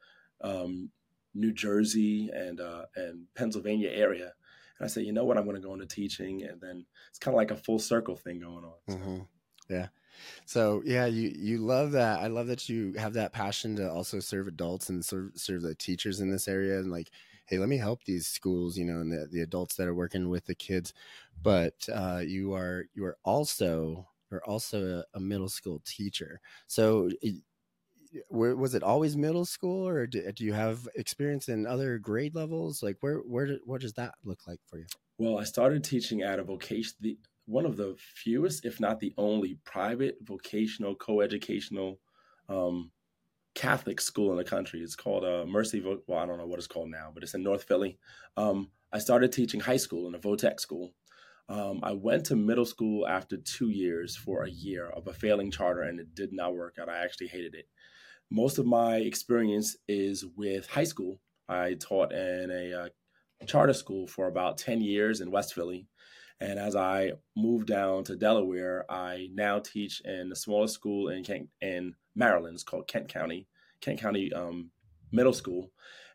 um, 0.43 0.91
New 1.35 1.53
Jersey 1.53 2.31
and 2.33 2.61
uh, 2.61 2.87
and 2.95 3.27
Pennsylvania 3.35 3.91
area 3.91 4.33
and 4.79 4.85
I 4.85 4.89
said, 4.89 5.05
you 5.05 5.13
know 5.13 5.25
what, 5.25 5.39
I'm 5.39 5.45
going 5.45 5.57
to 5.57 5.63
go 5.63 5.75
into 5.75 5.87
teaching, 5.87 6.43
and 6.43 6.61
then 6.61 6.85
it's 7.11 7.19
kind 7.19 7.35
of 7.35 7.37
like 7.37 7.51
a 7.51 7.57
full 7.57 7.79
circle 7.79 8.17
thing 8.17 8.41
going 8.41 8.65
on. 8.65 8.75
So. 8.89 8.95
Mm-hmm. 8.97 9.19
Yeah. 9.69 9.89
So 10.45 10.83
yeah, 10.85 11.07
you 11.07 11.33
you 11.37 11.59
love 11.59 11.93
that. 11.93 12.21
I 12.21 12.29
love 12.29 12.47
that 12.47 12.69
you 12.69 12.95
have 12.95 13.15
that 13.15 13.33
passion 13.33 13.77
to 13.77 13.91
also 13.91 14.21
serve 14.21 14.47
adults 14.47 14.89
and 14.89 15.05
serve 15.05 15.33
serve 15.35 15.63
the 15.63 15.75
teachers 15.75 16.21
in 16.21 16.31
this 16.31 16.49
area 16.49 16.79
and 16.79 16.91
like, 16.91 17.11
hey, 17.47 17.59
let 17.59 17.69
me 17.69 17.77
help 17.77 18.05
these 18.05 18.27
schools, 18.27 18.79
you 18.79 18.85
know, 18.85 19.01
and 19.01 19.13
the, 19.13 19.29
the 19.31 19.43
adults 19.43 19.77
that 19.77 19.89
are 19.89 19.95
working 19.95 20.29
with 20.29 20.47
the 20.47 20.55
kids. 20.55 20.95
But 21.43 21.89
uh, 21.93 22.23
you 22.25 22.55
are 22.55 22.87
you 22.95 23.05
are 23.05 23.19
also 23.25 24.09
you're 24.31 24.45
also 24.45 25.05
a, 25.15 25.19
a 25.19 25.21
middle 25.21 25.49
school 25.49 25.83
teacher. 25.85 26.41
So 26.67 27.11
was 28.31 28.75
it 28.75 28.83
always 28.83 29.17
middle 29.17 29.45
school 29.45 29.87
or 29.87 30.07
do, 30.07 30.31
do, 30.33 30.45
you 30.45 30.53
have 30.53 30.89
experience 30.95 31.49
in 31.49 31.67
other 31.67 31.99
grade 31.99 32.35
levels? 32.35 32.83
Like 32.83 32.97
where 33.01 33.19
where 33.19 33.59
what 33.65 33.81
does 33.81 33.95
that 33.95 34.15
look 34.25 34.47
like 34.47 34.61
for 34.67 34.79
you? 34.79 34.87
Well 35.19 35.39
i 35.39 35.45
started 35.45 35.85
teaching 35.85 36.23
at 36.23 36.39
a 36.39 36.45
vocation 36.45 36.95
the 37.01 37.19
one 37.47 37.65
of 37.65 37.77
the 37.77 37.97
fewest 37.99 38.65
if 38.65 38.81
not 38.81 39.01
the 39.01 39.15
only 39.17 39.59
private 39.65 40.17
vocational 40.23 40.95
co-educational 40.97 42.01
um, 42.49 42.91
catholic 43.55 44.01
school 44.01 44.33
in 44.33 44.37
the 44.37 44.45
country. 44.45 44.81
It's 44.81 44.97
called 44.97 45.25
uh, 45.25 45.47
mercy 45.47 45.81
Vo- 45.81 46.03
well 46.07 46.19
i 46.19 46.27
don't 46.27 46.39
know 46.39 46.47
what 46.47 46.59
it's 46.59 46.67
called 46.67 46.91
now 46.91 47.11
but 47.13 47.23
it's 47.23 47.35
in 47.35 47.43
north 47.43 47.65
philly. 47.65 47.99
Um, 48.37 48.71
i 48.93 48.99
started 48.99 49.33
teaching 49.33 49.61
high 49.61 49.79
school 49.79 50.07
in 50.09 50.15
a 50.15 50.19
votech 50.19 50.61
school. 50.61 50.93
Um, 51.49 51.81
I 51.83 51.93
went 51.93 52.27
to 52.27 52.37
middle 52.37 52.65
school 52.65 53.07
after 53.07 53.37
two 53.37 53.71
years 53.71 54.17
for 54.17 54.43
a 54.43 54.51
year 54.51 54.89
of 54.89 55.07
a 55.07 55.13
failing 55.13 55.51
charter, 55.51 55.83
and 55.83 56.01
it 56.01 56.15
did 56.15 56.33
not 56.33 56.57
work 56.57 56.77
out. 56.81 56.89
I 56.89 57.05
actually 57.05 57.29
hated 57.29 57.55
it 57.55 57.69
most 58.31 58.59
of 58.59 58.67
my 58.67 58.97
experience 58.97 59.77
is 59.89 60.25
with 60.37 60.69
high 60.69 60.85
school. 60.85 61.21
I 61.49 61.75
taught 61.75 62.13
in 62.13 62.51
a 62.51 62.85
uh, 62.85 62.89
charter 63.47 63.73
school 63.73 64.07
for 64.07 64.27
about 64.27 64.59
10 64.59 64.81
years 64.81 65.21
in 65.21 65.31
West 65.31 65.55
Philly. 65.55 65.87
And 66.41 66.59
as 66.59 66.77
I 66.77 67.13
moved 67.37 67.67
down 67.67 68.05
to 68.05 68.17
Delaware, 68.17 68.85
I 68.91 69.29
now 69.33 69.59
teach 69.59 70.01
in 70.03 70.29
the 70.29 70.37
smallest 70.37 70.75
school 70.75 71.09
in 71.09 71.25
Kent, 71.25 71.49
in 71.61 71.95
Maryland. 72.15 72.55
It's 72.55 72.65
called 72.65 72.89
Kent 72.89 73.09
County, 73.09 73.47
Kent 73.81 74.01
County 74.01 74.33
um, 74.33 74.71
Middle 75.13 75.33
School, 75.33 75.71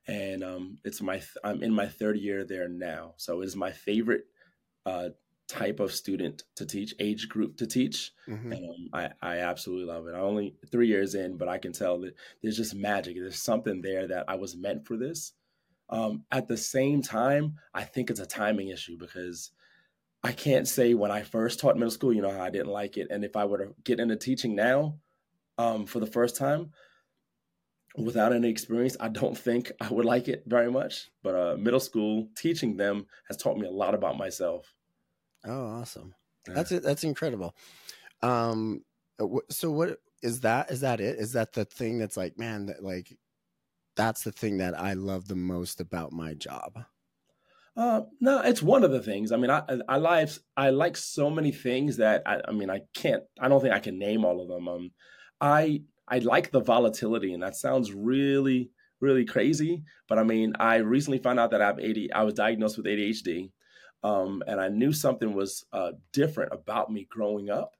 and 0.08 0.44
um, 0.44 0.78
it's 0.84 1.02
my 1.02 1.22
I'm 1.44 1.64
in 1.64 1.74
my 1.74 1.88
third 1.88 2.18
year 2.18 2.44
there 2.44 2.68
now. 2.68 3.14
So 3.18 3.42
it 3.42 3.46
is 3.46 3.56
my 3.56 3.72
favorite 3.72 4.26
uh, 4.86 5.10
type 5.52 5.82
of 5.82 5.94
student 5.94 6.44
to 6.56 6.66
teach, 6.66 6.96
age 7.00 7.28
group 7.28 7.58
to 7.58 7.68
teach. 7.68 8.14
Mm-hmm. 8.28 8.52
And 8.54 8.70
um, 8.70 8.90
I, 8.94 9.10
I 9.22 9.38
absolutely 9.40 9.86
love 9.86 10.08
it. 10.08 10.16
I'm 10.16 10.22
only 10.22 10.56
three 10.72 10.88
years 10.88 11.14
in, 11.14 11.38
but 11.38 11.50
I 11.50 11.58
can 11.58 11.74
tell 11.74 12.00
that 12.02 12.16
there's 12.42 12.56
just 12.56 12.74
magic. 12.74 13.16
There's 13.16 13.42
something 13.42 13.82
there 13.82 14.08
that 14.08 14.26
I 14.30 14.36
was 14.36 14.56
meant 14.56 14.88
for 14.88 14.96
this. 14.96 15.34
Um, 15.90 16.24
at 16.32 16.48
the 16.48 16.56
same 16.56 17.02
time, 17.02 17.56
I 17.74 17.84
think 17.84 18.10
it's 18.10 18.22
a 18.22 18.26
timing 18.26 18.70
issue 18.70 18.98
because 18.98 19.52
I 20.24 20.32
can't 20.32 20.68
say 20.68 20.94
when 20.94 21.12
I 21.12 21.24
first 21.24 21.60
taught 21.60 21.76
middle 21.76 21.92
school, 21.92 22.14
you 22.14 22.22
know, 22.22 22.32
how 22.32 22.44
I 22.44 22.50
didn't 22.50 22.72
like 22.72 22.96
it. 22.96 23.08
And 23.12 23.26
if 23.26 23.36
I 23.36 23.44
were 23.44 23.58
to 23.58 23.76
get 23.84 24.00
into 24.00 24.16
teaching 24.16 24.56
now 24.56 24.96
um, 25.58 25.86
for 25.86 26.00
the 26.00 26.06
first 26.08 26.38
time, 26.38 26.72
without 27.98 28.32
any 28.32 28.48
experience, 28.48 28.96
I 29.02 29.10
don't 29.10 29.38
think 29.38 29.70
I 29.82 29.90
would 29.90 30.06
like 30.06 30.30
it 30.30 30.44
very 30.48 30.72
much. 30.72 31.10
But 31.24 31.36
uh, 31.36 31.58
middle 31.58 31.82
school 31.82 32.30
teaching 32.38 32.78
them 32.78 33.08
has 33.28 33.36
taught 33.36 33.58
me 33.58 33.68
a 33.68 33.72
lot 33.72 33.94
about 33.94 34.18
myself. 34.18 34.74
Oh, 35.46 35.66
awesome. 35.66 36.14
Yeah. 36.48 36.54
That's 36.56 36.72
it. 36.72 36.84
That's 36.84 37.04
incredible. 37.04 37.56
Um, 38.22 38.84
uh, 39.20 39.28
so 39.50 39.72
what 39.72 40.00
is 40.22 40.42
that 40.42 40.72
is 40.72 40.82
that 40.82 41.00
it? 41.00 41.18
Is 41.18 41.34
that 41.34 41.54
the 41.54 41.66
thing 41.66 41.98
that's 41.98 42.18
like, 42.18 42.38
man, 42.38 42.68
that 42.68 42.84
like 42.84 43.18
that's 43.96 44.24
the 44.24 44.32
thing 44.32 44.58
that 44.58 44.80
I 44.80 44.94
love 44.94 45.28
the 45.28 45.36
most 45.36 45.82
about 45.82 46.12
my 46.12 46.34
job? 46.34 46.86
Uh, 47.76 48.02
no, 48.20 48.42
it's 48.42 48.62
one 48.62 48.84
of 48.84 48.92
the 48.92 49.02
things. 49.02 49.32
I 49.32 49.38
mean, 49.38 49.50
I 49.50 49.64
I 49.88 49.98
like 49.98 50.30
I 50.58 50.70
like 50.72 50.98
so 50.98 51.30
many 51.30 51.52
things 51.52 51.98
that 51.98 52.24
I, 52.26 52.42
I 52.48 52.52
mean 52.52 52.70
I 52.70 52.82
can't. 52.94 53.24
I 53.40 53.48
don't 53.48 53.62
think 53.62 53.74
I 53.74 53.80
can 53.80 53.98
name 53.98 54.26
all 54.26 54.42
of 54.42 54.48
them. 54.48 54.68
Um, 54.68 54.92
I 55.40 55.84
I 56.08 56.20
like 56.20 56.52
the 56.52 56.60
volatility, 56.60 57.34
and 57.34 57.42
that 57.44 57.56
sounds 57.56 57.94
really 57.94 58.72
really 59.00 59.26
crazy. 59.26 59.84
But 60.08 60.20
I 60.20 60.24
mean, 60.24 60.54
I 60.60 60.78
recently 60.78 61.20
found 61.20 61.40
out 61.40 61.52
that 61.52 61.62
I 61.62 61.68
have 61.68 61.80
AD. 61.80 61.98
I 62.14 62.24
was 62.24 62.34
diagnosed 62.34 62.78
with 62.78 62.86
ADHD, 62.86 63.52
um, 64.04 64.44
and 64.48 64.60
I 64.60 64.70
knew 64.70 64.94
something 64.94 65.34
was 65.34 65.66
uh, 65.74 65.92
different 66.14 66.54
about 66.54 66.92
me 66.92 67.08
growing 67.10 67.50
up. 67.50 67.76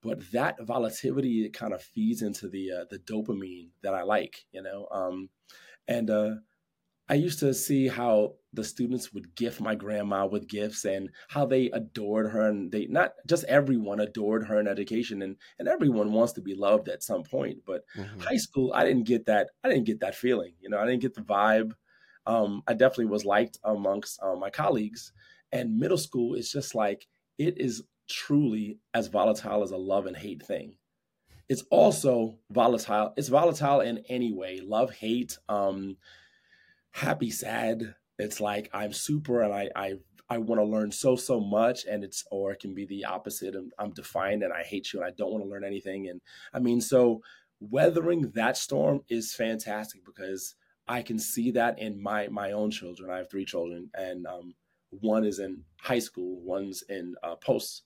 But 0.00 0.30
that 0.30 0.56
volatility 0.62 1.44
it 1.44 1.52
kind 1.52 1.72
of 1.72 1.82
feeds 1.82 2.22
into 2.22 2.48
the 2.48 2.70
uh, 2.70 2.84
the 2.88 3.00
dopamine 3.00 3.70
that 3.82 3.94
I 3.94 4.02
like, 4.02 4.44
you 4.52 4.62
know. 4.62 4.86
Um, 4.92 5.28
and 5.88 6.08
uh, 6.08 6.34
I 7.08 7.14
used 7.14 7.38
to 7.40 7.54
see 7.54 7.88
how 7.88 8.34
the 8.52 8.62
students 8.62 9.12
would 9.12 9.34
gift 9.34 9.60
my 9.60 9.74
grandma 9.74 10.26
with 10.26 10.48
gifts 10.48 10.84
and 10.84 11.10
how 11.28 11.46
they 11.46 11.70
adored 11.70 12.30
her 12.30 12.48
and 12.48 12.70
they 12.70 12.86
not 12.86 13.12
just 13.26 13.44
everyone 13.44 14.00
adored 14.00 14.46
her 14.46 14.60
in 14.60 14.68
education 14.68 15.22
and 15.22 15.36
and 15.58 15.68
everyone 15.68 16.12
wants 16.12 16.32
to 16.34 16.40
be 16.40 16.54
loved 16.54 16.88
at 16.88 17.02
some 17.02 17.22
point 17.22 17.58
but 17.66 17.82
mm-hmm. 17.96 18.20
high 18.20 18.36
school 18.36 18.72
I 18.74 18.84
didn't 18.84 19.06
get 19.06 19.26
that 19.26 19.50
I 19.64 19.68
didn't 19.68 19.84
get 19.84 20.00
that 20.00 20.14
feeling 20.14 20.52
you 20.60 20.68
know 20.68 20.78
I 20.78 20.86
didn't 20.86 21.02
get 21.02 21.14
the 21.14 21.22
vibe 21.22 21.72
um, 22.26 22.62
I 22.66 22.74
definitely 22.74 23.06
was 23.06 23.24
liked 23.24 23.58
amongst 23.64 24.20
uh, 24.22 24.36
my 24.36 24.50
colleagues 24.50 25.12
and 25.52 25.78
middle 25.78 25.98
school 25.98 26.34
is 26.34 26.50
just 26.50 26.74
like 26.74 27.06
it 27.38 27.60
is 27.60 27.82
truly 28.08 28.78
as 28.94 29.08
volatile 29.08 29.62
as 29.62 29.70
a 29.70 29.76
love 29.76 30.06
and 30.06 30.16
hate 30.16 30.42
thing 30.42 30.76
it's 31.48 31.62
also 31.70 32.38
volatile 32.50 33.12
it's 33.16 33.28
volatile 33.28 33.80
in 33.80 33.98
any 34.08 34.32
way 34.32 34.60
love 34.60 34.90
hate 34.90 35.38
um, 35.48 35.96
happy, 36.98 37.30
sad. 37.30 37.94
It's 38.18 38.40
like 38.40 38.68
I'm 38.72 38.92
super 38.92 39.42
and 39.42 39.52
I 39.52 39.70
I 39.76 39.94
I 40.28 40.38
want 40.38 40.60
to 40.60 40.64
learn 40.64 40.90
so 40.92 41.16
so 41.16 41.40
much, 41.40 41.84
and 41.86 42.04
it's 42.04 42.24
or 42.30 42.52
it 42.52 42.60
can 42.60 42.74
be 42.74 42.84
the 42.86 43.04
opposite. 43.04 43.54
I'm, 43.54 43.70
I'm 43.78 43.92
defined 43.92 44.42
and 44.42 44.52
I 44.52 44.62
hate 44.62 44.92
you 44.92 45.00
and 45.00 45.08
I 45.08 45.12
don't 45.16 45.30
want 45.30 45.44
to 45.44 45.50
learn 45.50 45.64
anything. 45.64 46.08
And 46.08 46.20
I 46.52 46.58
mean, 46.58 46.80
so 46.80 47.22
weathering 47.60 48.30
that 48.34 48.56
storm 48.56 49.02
is 49.08 49.34
fantastic 49.34 50.04
because 50.04 50.54
I 50.86 51.02
can 51.02 51.18
see 51.18 51.52
that 51.52 51.78
in 51.78 52.02
my 52.02 52.28
my 52.28 52.52
own 52.52 52.70
children. 52.70 53.10
I 53.10 53.18
have 53.18 53.30
three 53.30 53.44
children, 53.44 53.90
and 53.94 54.26
um, 54.26 54.54
one 54.90 55.24
is 55.24 55.38
in 55.38 55.62
high 55.80 55.98
school, 55.98 56.40
one's 56.40 56.82
in 56.88 57.14
uh, 57.22 57.36
post 57.36 57.82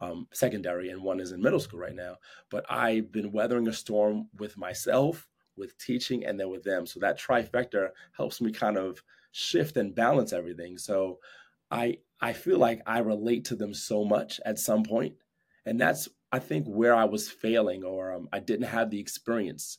um, 0.00 0.26
secondary, 0.32 0.90
and 0.90 1.02
one 1.02 1.20
is 1.20 1.32
in 1.32 1.42
middle 1.42 1.60
school 1.60 1.80
right 1.80 1.94
now. 1.94 2.16
But 2.50 2.64
I've 2.70 3.10
been 3.12 3.32
weathering 3.32 3.68
a 3.68 3.72
storm 3.72 4.28
with 4.38 4.56
myself, 4.56 5.28
with 5.56 5.76
teaching 5.78 6.24
and 6.24 6.38
then 6.38 6.50
with 6.50 6.62
them. 6.62 6.86
So 6.86 7.00
that 7.00 7.18
trifecta 7.18 7.90
helps 8.16 8.40
me 8.40 8.52
kind 8.52 8.78
of 8.78 9.02
shift 9.32 9.76
and 9.76 9.94
balance 9.94 10.32
everything. 10.32 10.78
So 10.78 11.18
I 11.70 11.98
I 12.20 12.32
feel 12.32 12.58
like 12.58 12.82
I 12.86 12.98
relate 13.00 13.44
to 13.46 13.56
them 13.56 13.74
so 13.74 14.04
much 14.04 14.40
at 14.44 14.58
some 14.58 14.82
point, 14.82 15.14
and 15.66 15.80
that's 15.80 16.08
I 16.32 16.38
think 16.38 16.66
where 16.66 16.94
I 16.94 17.04
was 17.04 17.30
failing 17.30 17.84
or 17.84 18.12
um, 18.12 18.28
I 18.32 18.38
didn't 18.38 18.66
have 18.66 18.90
the 18.90 19.00
experience 19.00 19.78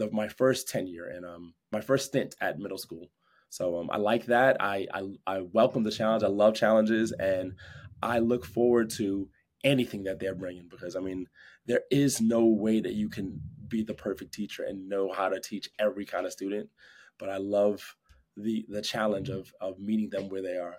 of 0.00 0.12
my 0.12 0.28
first 0.28 0.68
tenure 0.68 1.06
and 1.06 1.24
um, 1.24 1.54
my 1.70 1.80
first 1.80 2.06
stint 2.06 2.34
at 2.40 2.58
middle 2.58 2.78
school. 2.78 3.08
So 3.56 3.78
um, 3.78 3.88
I 3.90 3.96
like 3.96 4.26
that. 4.26 4.58
I, 4.60 4.86
I 4.92 5.02
I 5.26 5.40
welcome 5.40 5.82
the 5.82 5.90
challenge. 5.90 6.22
I 6.22 6.26
love 6.28 6.54
challenges, 6.54 7.12
and 7.12 7.54
I 8.02 8.18
look 8.18 8.44
forward 8.44 8.90
to 8.98 9.30
anything 9.64 10.02
that 10.04 10.18
they're 10.18 10.34
bringing 10.34 10.68
because 10.68 10.94
I 10.94 11.00
mean 11.00 11.26
there 11.64 11.84
is 11.90 12.20
no 12.20 12.44
way 12.44 12.80
that 12.80 12.92
you 12.92 13.08
can 13.08 13.40
be 13.66 13.82
the 13.82 13.94
perfect 13.94 14.34
teacher 14.34 14.62
and 14.62 14.90
know 14.90 15.10
how 15.10 15.30
to 15.30 15.40
teach 15.40 15.70
every 15.78 16.04
kind 16.04 16.26
of 16.26 16.32
student. 16.32 16.68
But 17.16 17.30
I 17.30 17.38
love 17.38 17.96
the 18.36 18.66
the 18.68 18.82
challenge 18.82 19.30
of 19.30 19.54
of 19.58 19.78
meeting 19.78 20.10
them 20.10 20.28
where 20.28 20.42
they 20.42 20.58
are. 20.58 20.76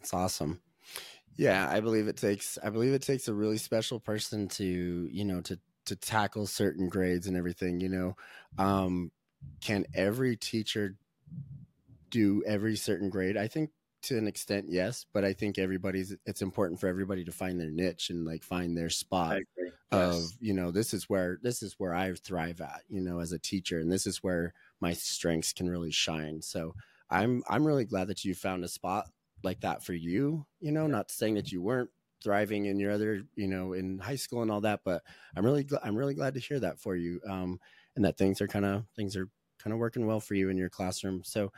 That's 0.00 0.14
awesome. 0.14 0.60
Yeah, 1.36 1.68
I 1.70 1.80
believe 1.80 2.08
it 2.08 2.16
takes 2.16 2.58
I 2.62 2.70
believe 2.70 2.92
it 2.94 3.02
takes 3.02 3.28
a 3.28 3.34
really 3.34 3.58
special 3.58 4.00
person 4.00 4.48
to, 4.50 5.08
you 5.10 5.24
know, 5.24 5.40
to 5.42 5.60
to 5.86 5.96
tackle 5.96 6.46
certain 6.46 6.88
grades 6.88 7.26
and 7.26 7.36
everything, 7.36 7.80
you 7.80 7.88
know. 7.88 8.16
Um 8.58 9.12
can 9.60 9.86
every 9.94 10.36
teacher 10.36 10.96
do 12.10 12.42
every 12.46 12.76
certain 12.76 13.10
grade? 13.10 13.36
I 13.36 13.48
think 13.48 13.70
to 14.04 14.18
an 14.18 14.28
extent, 14.28 14.66
yes, 14.68 15.06
but 15.12 15.24
I 15.24 15.32
think 15.32 15.58
everybody's 15.58 16.14
it's 16.26 16.42
important 16.42 16.78
for 16.78 16.88
everybody 16.88 17.24
to 17.24 17.32
find 17.32 17.58
their 17.58 17.70
niche 17.70 18.10
and 18.10 18.24
like 18.24 18.42
find 18.42 18.76
their 18.76 18.90
spot 18.90 19.38
of, 19.90 20.14
yes. 20.14 20.36
you 20.40 20.52
know, 20.52 20.70
this 20.70 20.92
is 20.92 21.08
where 21.08 21.38
this 21.42 21.62
is 21.62 21.74
where 21.78 21.94
I 21.94 22.12
thrive 22.14 22.60
at, 22.60 22.82
you 22.88 23.00
know, 23.00 23.20
as 23.20 23.32
a 23.32 23.38
teacher 23.38 23.80
and 23.80 23.90
this 23.90 24.06
is 24.06 24.22
where 24.22 24.52
my 24.80 24.92
strengths 24.92 25.52
can 25.52 25.70
really 25.70 25.90
shine. 25.90 26.42
So 26.42 26.74
I'm 27.10 27.42
I'm 27.48 27.66
really 27.66 27.86
glad 27.86 28.08
that 28.08 28.24
you 28.24 28.34
found 28.34 28.62
a 28.64 28.68
spot 28.68 29.08
like 29.42 29.60
that 29.60 29.82
for 29.84 29.94
you, 29.94 30.46
you 30.60 30.72
know, 30.72 30.86
not 30.86 31.10
saying 31.10 31.34
that 31.34 31.50
you 31.50 31.62
weren't 31.62 31.90
thriving 32.22 32.66
in 32.66 32.78
your 32.78 32.92
other, 32.92 33.22
you 33.36 33.48
know, 33.48 33.72
in 33.72 33.98
high 33.98 34.16
school 34.16 34.42
and 34.42 34.50
all 34.50 34.62
that, 34.62 34.80
but 34.84 35.02
I'm 35.34 35.44
really 35.44 35.64
gl- 35.64 35.80
I'm 35.82 35.96
really 35.96 36.14
glad 36.14 36.34
to 36.34 36.40
hear 36.40 36.60
that 36.60 36.78
for 36.78 36.94
you. 36.94 37.20
Um 37.28 37.58
and 37.96 38.04
that 38.04 38.18
things 38.18 38.40
are 38.42 38.48
kind 38.48 38.66
of 38.66 38.84
things 38.96 39.16
are 39.16 39.28
kind 39.64 39.72
of 39.72 39.80
working 39.80 40.06
well 40.06 40.20
for 40.20 40.34
you 40.34 40.50
in 40.50 40.58
your 40.58 40.68
classroom. 40.68 41.22
So, 41.24 41.50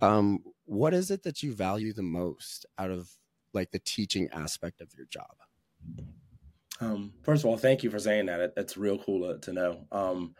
um, 0.00 0.42
what 0.64 0.94
is 0.94 1.10
it 1.10 1.22
that 1.24 1.42
you 1.42 1.52
value 1.52 1.92
the 1.92 2.02
most 2.02 2.64
out 2.78 2.90
of 2.90 3.10
like 3.52 3.70
the 3.70 3.78
teaching 3.78 4.28
aspect 4.32 4.80
of 4.80 4.88
your 4.96 5.06
job? 5.06 5.36
Um, 6.80 7.12
first 7.22 7.44
of 7.44 7.50
all, 7.50 7.58
thank 7.58 7.82
you 7.82 7.90
for 7.90 7.98
saying 7.98 8.26
that. 8.26 8.54
That's 8.56 8.78
real 8.78 8.98
cool 8.98 9.34
to, 9.34 9.38
to 9.40 9.52
know. 9.52 9.86
Um, 9.92 10.34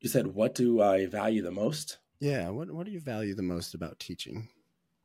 you 0.00 0.08
said, 0.08 0.28
"What 0.28 0.54
do 0.54 0.80
I 0.80 1.06
value 1.06 1.42
the 1.42 1.50
most?" 1.50 1.98
Yeah, 2.20 2.50
what 2.50 2.70
what 2.70 2.86
do 2.86 2.92
you 2.92 3.00
value 3.00 3.34
the 3.34 3.42
most 3.42 3.74
about 3.74 3.98
teaching? 3.98 4.48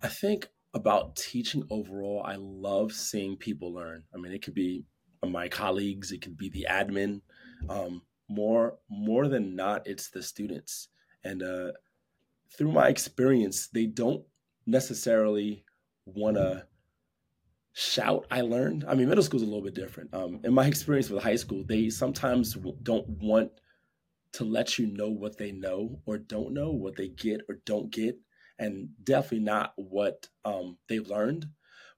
I 0.01 0.07
think 0.09 0.47
about 0.75 1.15
teaching 1.15 1.63
overall. 1.71 2.21
I 2.24 2.36
love 2.36 2.93
seeing 2.93 3.38
people 3.38 3.74
learn. 3.74 4.03
I 4.13 4.17
mean, 4.17 4.31
it 4.31 4.43
could 4.43 4.53
be 4.53 4.86
my 5.25 5.47
colleagues, 5.47 6.12
it 6.12 6.21
could 6.21 6.38
be 6.38 6.50
the 6.50 6.67
admin. 6.69 7.21
Um, 7.69 8.03
more 8.29 8.77
more 8.89 9.27
than 9.27 9.55
not, 9.55 9.88
it's 9.88 10.09
the 10.09 10.21
students. 10.21 10.89
And 11.24 11.43
uh, 11.43 11.71
through 12.57 12.71
my 12.71 12.88
experience, 12.88 13.67
they 13.67 13.86
don't 13.86 14.24
necessarily 14.65 15.65
want 16.05 16.38
to 16.38 16.65
shout. 17.74 18.25
I 18.31 18.41
learned. 18.41 18.86
I 18.88 18.95
mean, 18.95 19.07
middle 19.09 19.24
school 19.24 19.41
is 19.41 19.43
a 19.43 19.50
little 19.50 19.63
bit 19.63 19.75
different. 19.75 20.13
Um, 20.13 20.39
in 20.43 20.53
my 20.53 20.65
experience 20.65 21.09
with 21.09 21.24
high 21.24 21.36
school, 21.36 21.63
they 21.67 21.89
sometimes 21.89 22.57
don't 22.83 23.07
want 23.07 23.51
to 24.33 24.43
let 24.43 24.77
you 24.77 24.88
know 24.88 25.09
what 25.09 25.38
they 25.38 25.51
know 25.51 26.00
or 26.05 26.17
don't 26.17 26.53
know, 26.53 26.71
what 26.71 26.95
they 26.95 27.09
get 27.09 27.41
or 27.50 27.59
don't 27.65 27.91
get, 27.91 28.17
and 28.59 28.89
definitely 29.03 29.45
not 29.45 29.74
what 29.75 30.27
um, 30.45 30.77
they've 30.89 31.07
learned. 31.07 31.45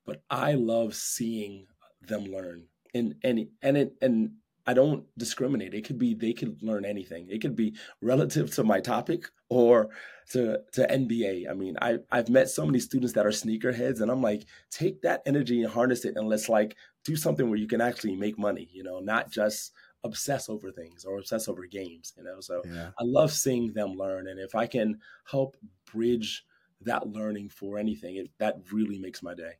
But 0.05 0.21
I 0.29 0.53
love 0.53 0.95
seeing 0.95 1.67
them 2.01 2.25
learn, 2.25 2.65
and 2.93 3.15
and 3.23 3.47
and 3.61 3.77
it, 3.77 3.93
and 4.01 4.31
I 4.69 4.73
don't 4.75 5.03
discriminate. 5.17 5.73
It 5.73 5.83
could 5.83 5.97
be 5.97 6.13
they 6.13 6.31
could 6.31 6.61
learn 6.61 6.85
anything. 6.85 7.27
It 7.27 7.41
could 7.41 7.55
be 7.55 7.73
relative 8.03 8.51
to 8.51 8.63
my 8.63 8.79
topic 8.79 9.27
or 9.49 9.89
to 10.29 10.59
to 10.73 10.85
NBA. 10.85 11.49
I 11.49 11.55
mean, 11.55 11.75
I 11.81 11.97
I've 12.11 12.29
met 12.29 12.51
so 12.51 12.67
many 12.67 12.79
students 12.79 13.13
that 13.13 13.25
are 13.25 13.31
sneakerheads, 13.31 14.01
and 14.01 14.11
I'm 14.11 14.21
like, 14.21 14.45
take 14.69 15.01
that 15.01 15.23
energy 15.25 15.63
and 15.63 15.73
harness 15.73 16.05
it, 16.05 16.17
and 16.17 16.29
let's 16.29 16.49
like 16.49 16.75
do 17.03 17.15
something 17.15 17.49
where 17.49 17.57
you 17.57 17.65
can 17.65 17.81
actually 17.81 18.15
make 18.15 18.37
money. 18.37 18.69
You 18.71 18.83
know, 18.83 18.99
not 18.99 19.31
just 19.31 19.71
obsess 20.03 20.49
over 20.49 20.71
things 20.71 21.03
or 21.03 21.17
obsess 21.17 21.47
over 21.47 21.65
games. 21.65 22.13
You 22.15 22.25
know, 22.25 22.39
so 22.39 22.61
yeah. 22.71 22.91
I 22.99 23.03
love 23.03 23.31
seeing 23.31 23.73
them 23.73 23.93
learn, 23.93 24.27
and 24.27 24.39
if 24.39 24.53
I 24.53 24.67
can 24.67 24.99
help 25.25 25.57
bridge 25.91 26.45
that 26.81 27.07
learning 27.07 27.49
for 27.49 27.79
anything, 27.79 28.17
it, 28.17 28.29
that 28.37 28.57
really 28.71 28.99
makes 28.99 29.23
my 29.23 29.33
day. 29.33 29.53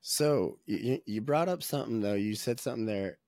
So 0.00 0.58
you, 0.66 1.00
you 1.06 1.20
brought 1.20 1.48
up 1.48 1.62
something 1.62 2.00
though. 2.00 2.14
You 2.14 2.34
said 2.34 2.58
something 2.58 2.84
there 2.84 3.18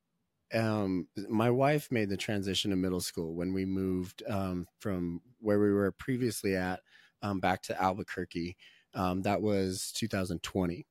um, 0.55 1.07
my 1.29 1.51
wife 1.51 1.91
made 1.91 2.09
the 2.09 2.17
transition 2.17 2.71
to 2.71 2.77
middle 2.77 3.01
school 3.01 3.35
when 3.35 3.53
we 3.53 3.65
moved 3.65 4.23
um, 4.29 4.67
from 4.79 5.21
where 5.41 5.59
we 5.59 5.73
were 5.73 5.93
previously 5.93 6.57
at 6.57 6.81
um, 7.23 7.41
back 7.41 7.63
to 7.63 7.81
Albuquerque. 7.81 8.57
Um, 8.95 9.23
that 9.23 9.41
was 9.41 9.93
2020. 9.95 10.87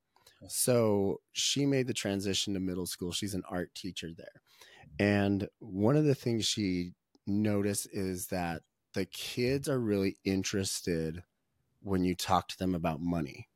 So 0.48 1.20
she 1.34 1.66
made 1.66 1.88
the 1.88 1.94
transition 1.94 2.54
to 2.54 2.60
middle 2.60 2.86
school. 2.86 3.12
She's 3.12 3.34
an 3.34 3.44
art 3.50 3.76
teacher 3.76 4.10
there. 4.16 4.42
And 4.98 5.48
one 5.60 5.98
of 5.98 6.06
the 6.06 6.16
things 6.16 6.46
she 6.46 6.94
noticed 7.28 7.88
is 7.92 8.28
that 8.28 8.62
the 8.94 9.06
kids 9.06 9.68
are 9.68 9.80
really 9.80 10.18
interested 10.24 11.24
when 11.82 12.04
you 12.04 12.16
talk 12.16 12.48
to 12.50 12.58
them 12.58 12.76
about 12.76 13.02
money. 13.02 13.48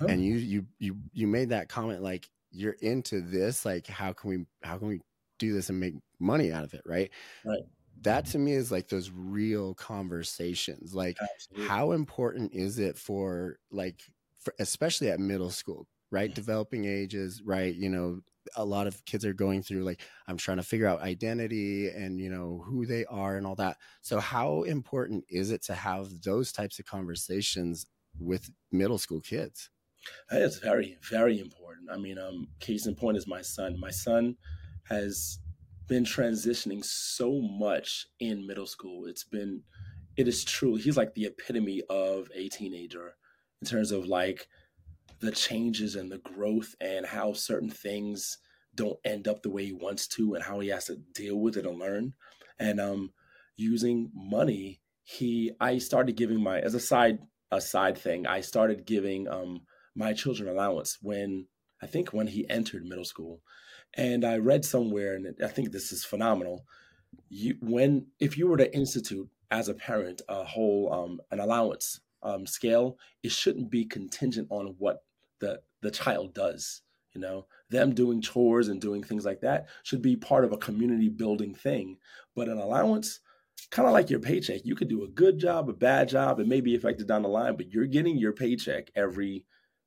Oh. 0.00 0.06
And 0.06 0.24
you 0.24 0.36
you 0.36 0.66
you 0.78 0.96
you 1.12 1.26
made 1.26 1.50
that 1.50 1.68
comment 1.68 2.02
like 2.02 2.30
you're 2.52 2.76
into 2.80 3.20
this 3.20 3.64
like 3.64 3.86
how 3.86 4.12
can 4.12 4.30
we 4.30 4.46
how 4.62 4.78
can 4.78 4.88
we 4.88 5.00
do 5.40 5.52
this 5.52 5.68
and 5.70 5.80
make 5.80 5.94
money 6.20 6.52
out 6.52 6.62
of 6.62 6.74
it, 6.74 6.82
right? 6.86 7.10
Right. 7.44 7.62
That 8.02 8.26
to 8.26 8.38
me 8.38 8.52
is 8.52 8.70
like 8.70 8.88
those 8.88 9.10
real 9.10 9.74
conversations. 9.74 10.94
Like, 10.94 11.18
Absolutely. 11.20 11.66
how 11.66 11.92
important 11.92 12.54
is 12.54 12.78
it 12.78 12.96
for 12.96 13.58
like, 13.72 14.00
for, 14.38 14.54
especially 14.60 15.10
at 15.10 15.18
middle 15.18 15.50
school, 15.50 15.88
right? 16.10 16.32
Developing 16.32 16.84
ages, 16.84 17.42
right? 17.44 17.74
You 17.74 17.90
know, 17.90 18.20
a 18.56 18.64
lot 18.64 18.86
of 18.86 19.04
kids 19.04 19.24
are 19.24 19.34
going 19.34 19.62
through 19.62 19.84
like 19.84 20.00
i'm 20.26 20.36
trying 20.36 20.56
to 20.56 20.62
figure 20.62 20.86
out 20.86 21.02
identity 21.02 21.88
and 21.88 22.20
you 22.20 22.30
know 22.30 22.62
who 22.66 22.86
they 22.86 23.04
are 23.04 23.36
and 23.36 23.46
all 23.46 23.54
that 23.54 23.76
so 24.00 24.18
how 24.18 24.62
important 24.62 25.24
is 25.28 25.50
it 25.50 25.62
to 25.62 25.74
have 25.74 26.22
those 26.22 26.52
types 26.52 26.78
of 26.78 26.86
conversations 26.86 27.86
with 28.18 28.50
middle 28.72 28.98
school 28.98 29.20
kids 29.20 29.70
it's 30.32 30.58
very 30.58 30.96
very 31.08 31.38
important 31.38 31.90
i 31.90 31.96
mean 31.96 32.18
um 32.18 32.48
case 32.58 32.86
in 32.86 32.94
point 32.94 33.16
is 33.16 33.26
my 33.26 33.42
son 33.42 33.78
my 33.78 33.90
son 33.90 34.36
has 34.90 35.38
been 35.86 36.04
transitioning 36.04 36.84
so 36.84 37.40
much 37.40 38.06
in 38.20 38.46
middle 38.46 38.66
school 38.66 39.06
it's 39.06 39.24
been 39.24 39.62
it 40.16 40.28
is 40.28 40.44
true 40.44 40.76
he's 40.76 40.96
like 40.96 41.14
the 41.14 41.26
epitome 41.26 41.82
of 41.88 42.28
a 42.34 42.48
teenager 42.48 43.14
in 43.60 43.66
terms 43.66 43.90
of 43.90 44.06
like 44.06 44.48
the 45.20 45.30
changes 45.30 45.96
and 45.96 46.10
the 46.10 46.18
growth 46.18 46.74
and 46.80 47.06
how 47.06 47.32
certain 47.32 47.70
things 47.70 48.38
don't 48.74 48.98
end 49.04 49.28
up 49.28 49.42
the 49.42 49.50
way 49.50 49.66
he 49.66 49.72
wants 49.72 50.06
to 50.06 50.34
and 50.34 50.42
how 50.42 50.60
he 50.60 50.68
has 50.68 50.86
to 50.86 50.96
deal 51.14 51.36
with 51.36 51.56
it 51.56 51.66
and 51.66 51.78
learn. 51.78 52.14
And 52.58 52.80
um, 52.80 53.12
using 53.56 54.10
money, 54.14 54.80
he 55.02 55.52
I 55.60 55.78
started 55.78 56.16
giving 56.16 56.42
my 56.42 56.60
as 56.60 56.74
a 56.74 56.80
side 56.80 57.18
a 57.50 57.60
side 57.60 57.98
thing. 57.98 58.26
I 58.26 58.40
started 58.40 58.86
giving 58.86 59.28
um, 59.28 59.62
my 59.94 60.12
children 60.12 60.48
allowance 60.48 60.98
when 61.02 61.46
I 61.82 61.86
think 61.86 62.10
when 62.10 62.28
he 62.28 62.48
entered 62.48 62.84
middle 62.84 63.04
school. 63.04 63.40
And 63.94 64.24
I 64.24 64.36
read 64.38 64.64
somewhere, 64.64 65.14
and 65.14 65.34
I 65.44 65.48
think 65.48 65.72
this 65.72 65.92
is 65.92 66.04
phenomenal. 66.04 66.64
You 67.28 67.56
when 67.60 68.06
if 68.18 68.38
you 68.38 68.46
were 68.46 68.56
to 68.56 68.74
institute 68.74 69.28
as 69.50 69.68
a 69.68 69.74
parent 69.74 70.22
a 70.28 70.44
whole 70.44 70.92
um, 70.92 71.20
an 71.30 71.40
allowance 71.40 72.00
um, 72.22 72.46
scale, 72.46 72.98
it 73.22 73.32
shouldn't 73.32 73.70
be 73.70 73.84
contingent 73.84 74.48
on 74.50 74.76
what 74.78 75.02
the 75.40 75.60
the 75.82 75.90
child 75.90 76.34
does 76.34 76.82
you 77.14 77.20
know 77.20 77.46
them 77.70 77.94
doing 77.94 78.20
chores 78.20 78.68
and 78.68 78.80
doing 78.80 79.02
things 79.02 79.24
like 79.24 79.40
that 79.40 79.68
should 79.82 80.02
be 80.02 80.16
part 80.16 80.44
of 80.44 80.52
a 80.52 80.58
community 80.58 81.08
building 81.08 81.54
thing 81.54 81.96
but 82.34 82.48
an 82.48 82.58
allowance 82.58 83.20
kind 83.70 83.86
of 83.86 83.92
like 83.92 84.10
your 84.10 84.20
paycheck 84.20 84.64
you 84.64 84.74
could 84.74 84.88
do 84.88 85.04
a 85.04 85.08
good 85.08 85.38
job 85.38 85.68
a 85.68 85.72
bad 85.72 86.08
job 86.08 86.40
it 86.40 86.46
may 86.46 86.60
be 86.60 86.74
affected 86.74 87.06
down 87.06 87.22
the 87.22 87.28
line 87.28 87.56
but 87.56 87.70
you're 87.70 87.86
getting 87.86 88.16
your 88.16 88.32
paycheck 88.32 88.90
every 88.94 89.44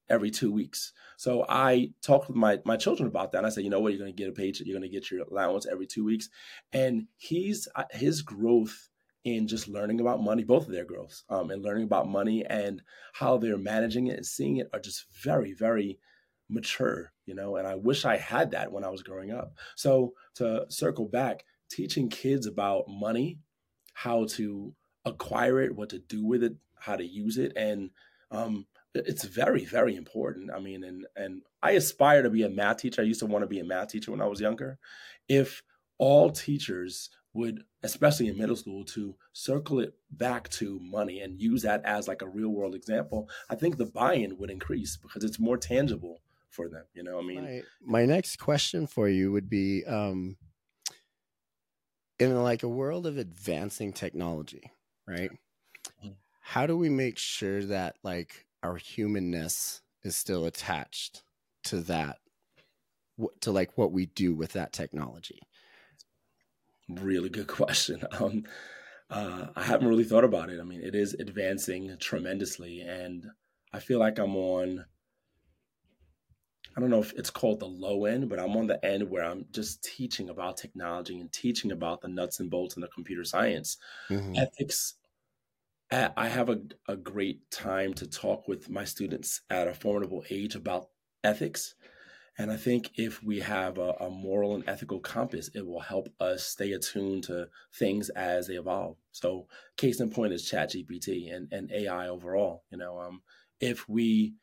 every 0.09 0.29
two 0.29 0.51
weeks 0.51 0.93
so 1.17 1.45
i 1.49 1.89
talked 2.01 2.27
with 2.27 2.35
my 2.35 2.59
my 2.65 2.75
children 2.75 3.07
about 3.07 3.31
that 3.31 3.39
and 3.39 3.47
i 3.47 3.49
said 3.49 3.63
you 3.63 3.69
know 3.69 3.79
what 3.79 3.93
you're 3.93 3.99
going 3.99 4.13
to 4.13 4.21
get 4.21 4.29
a 4.29 4.33
paycheck 4.33 4.67
you're 4.67 4.77
going 4.77 4.89
to 4.89 4.93
get 4.93 5.09
your 5.09 5.21
allowance 5.23 5.65
every 5.65 5.87
two 5.87 6.03
weeks 6.03 6.29
and 6.73 7.07
he's 7.17 7.67
uh, 7.75 7.83
his 7.91 8.21
growth 8.21 8.89
in 9.23 9.47
just 9.47 9.67
learning 9.67 10.01
about 10.01 10.21
money, 10.21 10.43
both 10.43 10.65
of 10.65 10.73
their 10.73 10.85
girls, 10.85 11.23
um, 11.29 11.49
and 11.49 11.63
learning 11.63 11.85
about 11.85 12.09
money 12.09 12.45
and 12.45 12.81
how 13.13 13.37
they're 13.37 13.57
managing 13.57 14.07
it 14.07 14.17
and 14.17 14.25
seeing 14.25 14.57
it 14.57 14.69
are 14.73 14.79
just 14.79 15.05
very, 15.23 15.53
very 15.53 15.97
mature, 16.49 17.13
you 17.25 17.33
know. 17.33 17.55
And 17.55 17.65
I 17.65 17.75
wish 17.75 18.05
I 18.05 18.17
had 18.17 18.51
that 18.51 18.71
when 18.71 18.83
I 18.83 18.89
was 18.89 19.01
growing 19.01 19.31
up. 19.31 19.53
So 19.75 20.13
to 20.35 20.65
circle 20.69 21.07
back, 21.07 21.45
teaching 21.71 22.09
kids 22.09 22.47
about 22.47 22.89
money, 22.89 23.39
how 23.93 24.25
to 24.25 24.73
acquire 25.05 25.61
it, 25.61 25.75
what 25.75 25.89
to 25.89 25.99
do 25.99 26.25
with 26.25 26.43
it, 26.43 26.55
how 26.77 26.97
to 26.97 27.05
use 27.05 27.37
it, 27.37 27.53
and 27.55 27.91
um, 28.29 28.65
it's 28.93 29.23
very, 29.23 29.65
very 29.65 29.95
important. 29.95 30.51
I 30.51 30.59
mean, 30.59 30.83
and 30.83 31.05
and 31.15 31.41
I 31.61 31.71
aspire 31.71 32.21
to 32.23 32.29
be 32.29 32.43
a 32.43 32.49
math 32.49 32.77
teacher. 32.77 33.01
I 33.01 33.05
used 33.05 33.19
to 33.21 33.25
want 33.25 33.43
to 33.43 33.47
be 33.47 33.59
a 33.59 33.63
math 33.63 33.89
teacher 33.89 34.11
when 34.11 34.21
I 34.21 34.27
was 34.27 34.41
younger. 34.41 34.77
If 35.27 35.63
all 35.97 36.29
teachers 36.31 37.09
would 37.33 37.63
especially 37.81 38.27
in 38.27 38.37
middle 38.37 38.55
school 38.55 38.83
to 38.85 39.15
circle 39.33 39.79
it 39.79 39.93
back 40.11 40.47
to 40.49 40.79
money 40.81 41.21
and 41.21 41.41
use 41.41 41.63
that 41.63 41.83
as 41.83 42.07
like 42.07 42.21
a 42.21 42.27
real 42.27 42.49
world 42.49 42.75
example 42.75 43.29
i 43.49 43.55
think 43.55 43.77
the 43.77 43.85
buy-in 43.85 44.37
would 44.37 44.51
increase 44.51 44.97
because 44.97 45.23
it's 45.23 45.39
more 45.39 45.57
tangible 45.57 46.21
for 46.49 46.69
them 46.69 46.83
you 46.93 47.03
know 47.03 47.17
i 47.17 47.21
mean 47.21 47.43
my, 47.43 47.61
my 47.81 48.05
next 48.05 48.37
question 48.37 48.85
for 48.85 49.09
you 49.09 49.31
would 49.31 49.49
be 49.49 49.83
um 49.85 50.37
in 52.19 52.41
like 52.43 52.63
a 52.63 52.67
world 52.67 53.07
of 53.07 53.17
advancing 53.17 53.91
technology 53.91 54.71
right 55.07 55.31
how 56.41 56.67
do 56.67 56.77
we 56.77 56.89
make 56.89 57.17
sure 57.17 57.63
that 57.63 57.95
like 58.03 58.45
our 58.63 58.77
humanness 58.77 59.81
is 60.03 60.15
still 60.15 60.45
attached 60.45 61.23
to 61.65 61.81
that 61.81 62.17
to 63.41 63.51
like 63.51 63.77
what 63.77 63.91
we 63.91 64.07
do 64.07 64.33
with 64.33 64.53
that 64.53 64.73
technology 64.73 65.39
really 66.89 67.29
good 67.29 67.47
question. 67.47 68.03
Um, 68.11 68.43
uh, 69.09 69.47
I 69.55 69.63
haven't 69.63 69.87
really 69.87 70.03
thought 70.03 70.23
about 70.23 70.49
it. 70.49 70.59
I 70.59 70.63
mean, 70.63 70.81
it 70.81 70.95
is 70.95 71.13
advancing 71.13 71.95
tremendously, 71.99 72.81
and 72.81 73.27
I 73.71 73.79
feel 73.79 73.99
like 73.99 74.19
I'm 74.19 74.35
on. 74.35 74.85
I 76.75 76.79
don't 76.79 76.89
know 76.89 77.01
if 77.01 77.13
it's 77.13 77.29
called 77.29 77.59
the 77.59 77.67
low 77.67 78.05
end, 78.05 78.29
but 78.29 78.39
I'm 78.39 78.57
on 78.57 78.65
the 78.65 78.83
end 78.83 79.07
where 79.07 79.23
I'm 79.23 79.45
just 79.51 79.83
teaching 79.83 80.29
about 80.29 80.57
technology 80.57 81.19
and 81.19 81.31
teaching 81.31 81.71
about 81.71 82.01
the 82.01 82.07
nuts 82.07 82.39
and 82.39 82.49
bolts 82.49 82.73
and 82.73 82.83
the 82.83 82.87
computer 82.87 83.23
science. 83.23 83.77
Mm-hmm. 84.09 84.33
Ethics, 84.37 84.95
I 86.15 86.27
have 86.27 86.49
a, 86.49 86.59
a 86.87 86.95
great 86.95 87.49
time 87.51 87.93
to 87.95 88.07
talk 88.07 88.47
with 88.47 88.69
my 88.69 88.83
students 88.83 89.41
at 89.49 89.67
a 89.67 89.73
formidable 89.73 90.23
age 90.29 90.55
about 90.55 90.89
ethics 91.23 91.75
and 92.37 92.51
I 92.51 92.57
think 92.57 92.91
if 92.95 93.21
we 93.21 93.39
have 93.41 93.77
a, 93.77 93.91
a, 93.99 94.09
moral 94.09 94.55
and 94.55 94.67
ethical 94.67 94.99
compass, 94.99 95.49
it 95.53 95.65
will 95.65 95.79
help 95.79 96.09
us 96.19 96.43
stay 96.43 96.71
attuned 96.71 97.25
to 97.25 97.47
things 97.77 98.09
as 98.09 98.47
they 98.47 98.55
evolve. 98.55 98.97
So, 99.11 99.47
case 99.77 99.99
in 99.99 100.09
point 100.09 100.33
is 100.33 100.49
ChatGPT 100.49 101.33
and, 101.33 101.47
and 101.51 101.71
AI 101.71 102.07
overall. 102.07 102.63
You 102.71 102.79
know, 102.79 102.99
um, 102.99 103.21
if 103.59 103.87
we 103.87 104.33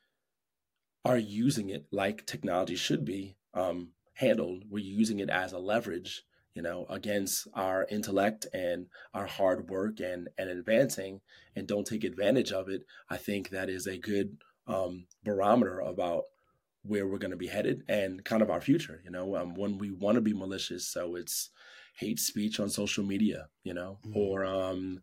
are 1.05 1.19
using 1.19 1.71
it 1.71 1.87
like 1.91 2.27
technology 2.27 2.77
should 2.77 3.05
be 3.05 3.37
um, 3.55 3.91
handled, 4.15 4.65
we're 4.71 4.85
using 4.85 5.19
it 5.19 5.31
as 5.31 5.53
a 5.53 5.59
leverage, 5.59 6.23
you 6.61 6.65
know, 6.65 6.85
against 6.91 7.49
our 7.55 7.87
intellect 7.91 8.47
and 8.53 8.85
our 9.15 9.25
hard 9.25 9.71
work 9.71 9.99
and 9.99 10.29
and 10.37 10.51
advancing, 10.51 11.23
and 11.57 11.67
don't 11.67 11.87
take 11.87 12.05
advantage 12.05 12.53
of 12.53 12.69
it. 12.69 12.83
I 13.09 13.17
think 13.17 13.49
that 13.49 13.71
is 13.71 13.87
a 13.87 13.97
good 13.97 14.37
um, 14.67 15.07
barometer 15.25 15.81
about 15.81 16.25
where 16.83 17.07
we're 17.07 17.17
going 17.17 17.31
to 17.31 17.37
be 17.39 17.47
headed 17.47 17.83
and 17.89 18.23
kind 18.27 18.43
of 18.43 18.51
our 18.51 18.61
future 18.61 19.03
you 19.05 19.11
know 19.11 19.37
um, 19.37 19.55
when 19.55 19.77
we 19.77 19.91
want 19.91 20.15
to 20.15 20.21
be 20.23 20.33
malicious 20.33 20.87
so 20.87 21.15
it's 21.15 21.51
hate 21.95 22.19
speech 22.19 22.59
on 22.59 22.71
social 22.71 23.05
media 23.05 23.49
you 23.65 23.75
know 23.75 23.99
mm-hmm. 24.07 24.17
or 24.17 24.47
um 24.47 25.03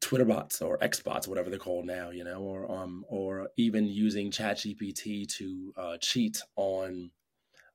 twitter 0.00 0.24
bots 0.24 0.62
or 0.62 0.82
x 0.82 1.00
bots 1.00 1.28
whatever 1.28 1.50
they're 1.50 1.58
called 1.58 1.84
now 1.84 2.08
you 2.08 2.24
know 2.24 2.40
or 2.40 2.72
um 2.72 3.04
or 3.08 3.50
even 3.58 3.86
using 3.86 4.30
chat 4.30 4.56
gpt 4.56 5.28
to 5.28 5.74
uh, 5.76 5.96
cheat 6.00 6.40
on 6.56 7.10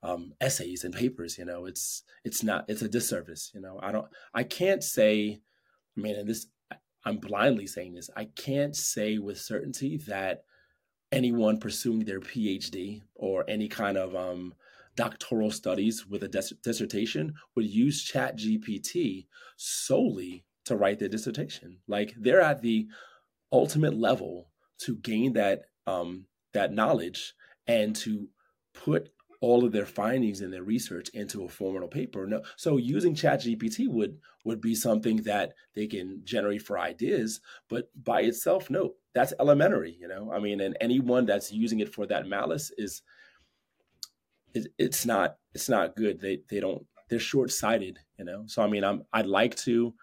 um, 0.01 0.33
essays 0.39 0.83
and 0.83 0.93
papers 0.93 1.37
you 1.37 1.45
know 1.45 1.65
it's 1.65 2.03
it's 2.23 2.43
not 2.43 2.65
it's 2.67 2.81
a 2.81 2.87
disservice 2.89 3.51
you 3.53 3.59
know 3.59 3.79
i 3.81 3.91
don't 3.91 4.07
i 4.33 4.43
can't 4.43 4.83
say 4.83 5.41
i 5.97 6.01
mean 6.01 6.15
and 6.15 6.27
this 6.27 6.47
i'm 7.05 7.17
blindly 7.17 7.67
saying 7.67 7.93
this 7.93 8.09
i 8.15 8.25
can't 8.25 8.75
say 8.75 9.17
with 9.17 9.37
certainty 9.37 9.97
that 10.07 10.43
anyone 11.11 11.59
pursuing 11.59 12.05
their 12.05 12.19
PhD 12.19 13.01
or 13.15 13.43
any 13.47 13.67
kind 13.67 13.97
of 13.97 14.15
um, 14.15 14.53
doctoral 14.95 15.51
studies 15.51 16.05
with 16.05 16.23
a 16.23 16.27
dissertation 16.27 17.33
would 17.55 17.65
use 17.65 18.03
Chat 18.03 18.37
GPT 18.37 19.27
solely 19.57 20.45
to 20.65 20.75
write 20.75 20.99
their 20.99 21.09
dissertation. 21.09 21.77
Like 21.87 22.13
they're 22.17 22.41
at 22.41 22.61
the 22.61 22.87
ultimate 23.51 23.95
level 23.95 24.49
to 24.79 24.97
gain 24.97 25.33
that 25.33 25.63
um, 25.87 26.25
that 26.53 26.73
knowledge 26.73 27.33
and 27.67 27.95
to 27.95 28.27
put 28.73 29.09
all 29.41 29.63
of 29.63 29.71
their 29.71 29.85
findings 29.85 30.41
and 30.41 30.51
their 30.51 30.63
research 30.63 31.09
into 31.09 31.45
a 31.45 31.49
formal 31.49 31.87
paper. 31.87 32.27
No, 32.27 32.41
so 32.57 32.77
using 32.77 33.15
ChatGPT 33.15 33.87
would 33.87 34.17
would 34.43 34.61
be 34.61 34.75
something 34.75 35.17
that 35.23 35.53
they 35.75 35.87
can 35.87 36.21
generate 36.23 36.61
for 36.61 36.77
ideas, 36.77 37.41
but 37.69 37.89
by 38.03 38.21
itself, 38.21 38.69
no, 38.69 38.95
that's 39.13 39.33
elementary. 39.39 39.97
You 39.99 40.07
know, 40.07 40.31
I 40.31 40.39
mean, 40.39 40.59
and 40.59 40.77
anyone 40.81 41.25
that's 41.25 41.51
using 41.51 41.79
it 41.79 41.93
for 41.93 42.05
that 42.07 42.27
malice 42.27 42.71
is 42.77 43.01
it, 44.53 44.67
it's 44.77 45.05
not 45.05 45.37
it's 45.53 45.69
not 45.69 45.95
good. 45.95 46.19
They 46.19 46.41
they 46.49 46.59
don't 46.59 46.85
they're 47.09 47.19
short 47.19 47.51
sighted. 47.51 47.99
You 48.17 48.25
know, 48.25 48.43
so 48.47 48.61
I 48.61 48.67
mean, 48.67 48.83
I'm 48.83 49.03
I'd 49.13 49.25
like 49.25 49.55
to 49.57 49.93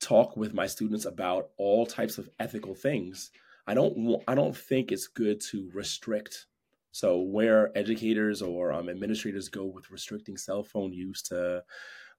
talk 0.00 0.36
with 0.36 0.54
my 0.54 0.66
students 0.66 1.06
about 1.06 1.50
all 1.56 1.86
types 1.86 2.18
of 2.18 2.28
ethical 2.38 2.74
things. 2.74 3.30
I 3.66 3.74
don't 3.74 4.22
I 4.28 4.34
don't 4.34 4.56
think 4.56 4.92
it's 4.92 5.08
good 5.08 5.40
to 5.50 5.70
restrict 5.72 6.46
so 6.94 7.22
where 7.22 7.76
educators 7.76 8.40
or 8.40 8.72
um, 8.72 8.88
administrators 8.88 9.48
go 9.48 9.64
with 9.64 9.90
restricting 9.90 10.36
cell 10.36 10.62
phone 10.62 10.92
use 10.92 11.22
to, 11.22 11.64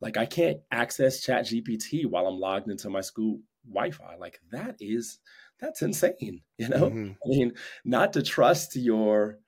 like, 0.02 0.18
I 0.18 0.26
can't 0.26 0.58
access 0.70 1.22
Chat 1.22 1.46
GPT 1.46 2.06
while 2.06 2.28
I'm 2.28 2.38
logged 2.38 2.70
into 2.70 2.90
my 2.90 3.00
school 3.00 3.40
Wi-Fi. 3.70 4.18
Like 4.18 4.42
that 4.52 4.76
is 4.82 5.20
that's 5.62 5.82
insane. 5.82 6.42
You 6.58 6.68
know, 6.68 6.90
mm-hmm. 6.90 7.12
I 7.12 7.28
mean, 7.28 7.54
not 7.86 8.12
to 8.14 8.22
trust 8.22 8.76
your 8.76 9.40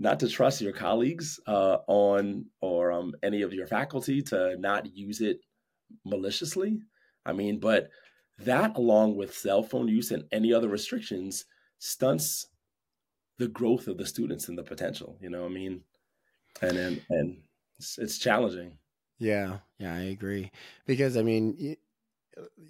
not 0.00 0.18
to 0.20 0.28
trust 0.28 0.60
your 0.60 0.72
colleagues 0.72 1.38
uh, 1.46 1.78
on 1.86 2.46
or 2.60 2.90
um, 2.90 3.14
any 3.22 3.42
of 3.42 3.52
your 3.52 3.68
faculty 3.68 4.20
to 4.22 4.56
not 4.58 4.96
use 4.96 5.20
it 5.20 5.38
maliciously. 6.04 6.80
I 7.24 7.34
mean, 7.34 7.60
but 7.60 7.88
that 8.40 8.76
along 8.76 9.14
with 9.14 9.32
cell 9.32 9.62
phone 9.62 9.86
use 9.86 10.10
and 10.10 10.24
any 10.32 10.52
other 10.52 10.68
restrictions 10.68 11.44
stunts 11.78 12.48
the 13.38 13.48
growth 13.48 13.86
of 13.86 13.98
the 13.98 14.06
students 14.06 14.48
and 14.48 14.56
the 14.56 14.62
potential. 14.62 15.16
You 15.20 15.30
know, 15.30 15.44
I 15.44 15.48
mean, 15.48 15.82
and 16.60 16.76
and, 16.76 17.02
and 17.10 17.36
it's, 17.78 17.98
it's 17.98 18.18
challenging. 18.18 18.78
Yeah, 19.18 19.58
yeah, 19.78 19.94
I 19.94 20.00
agree. 20.00 20.50
Because 20.86 21.16
I 21.16 21.22
mean, 21.22 21.54
you, 21.58 21.76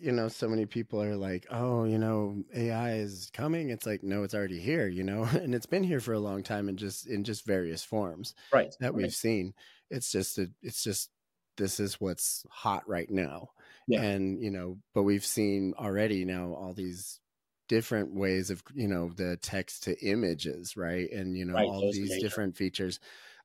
you 0.00 0.12
know, 0.12 0.28
so 0.28 0.48
many 0.48 0.66
people 0.66 1.02
are 1.02 1.16
like, 1.16 1.46
"Oh, 1.50 1.84
you 1.84 1.98
know, 1.98 2.42
AI 2.54 2.94
is 2.94 3.30
coming." 3.32 3.70
It's 3.70 3.86
like, 3.86 4.02
no, 4.02 4.22
it's 4.22 4.34
already 4.34 4.60
here. 4.60 4.86
You 4.86 5.04
know, 5.04 5.24
and 5.32 5.54
it's 5.54 5.66
been 5.66 5.84
here 5.84 6.00
for 6.00 6.12
a 6.12 6.20
long 6.20 6.42
time, 6.42 6.68
and 6.68 6.78
just 6.78 7.06
in 7.06 7.24
just 7.24 7.46
various 7.46 7.84
forms, 7.84 8.34
right? 8.52 8.74
That 8.80 8.94
right. 8.94 9.02
we've 9.02 9.14
seen. 9.14 9.54
It's 9.88 10.10
just, 10.10 10.36
a, 10.38 10.50
it's 10.62 10.82
just, 10.82 11.10
this 11.56 11.78
is 11.78 12.00
what's 12.00 12.44
hot 12.50 12.88
right 12.88 13.08
now. 13.08 13.50
Yeah. 13.86 14.02
And 14.02 14.42
you 14.42 14.50
know, 14.50 14.78
but 14.94 15.04
we've 15.04 15.24
seen 15.24 15.74
already 15.78 16.24
now 16.24 16.54
all 16.54 16.72
these 16.74 17.20
different 17.68 18.14
ways 18.14 18.50
of 18.50 18.62
you 18.74 18.86
know 18.88 19.10
the 19.10 19.36
text 19.38 19.82
to 19.84 19.98
images 20.06 20.76
right 20.76 21.10
and 21.10 21.36
you 21.36 21.44
know 21.44 21.56
right, 21.56 21.70
all 21.70 21.82
these 21.82 22.16
major. 22.16 22.18
different 22.18 22.56
features 22.56 23.00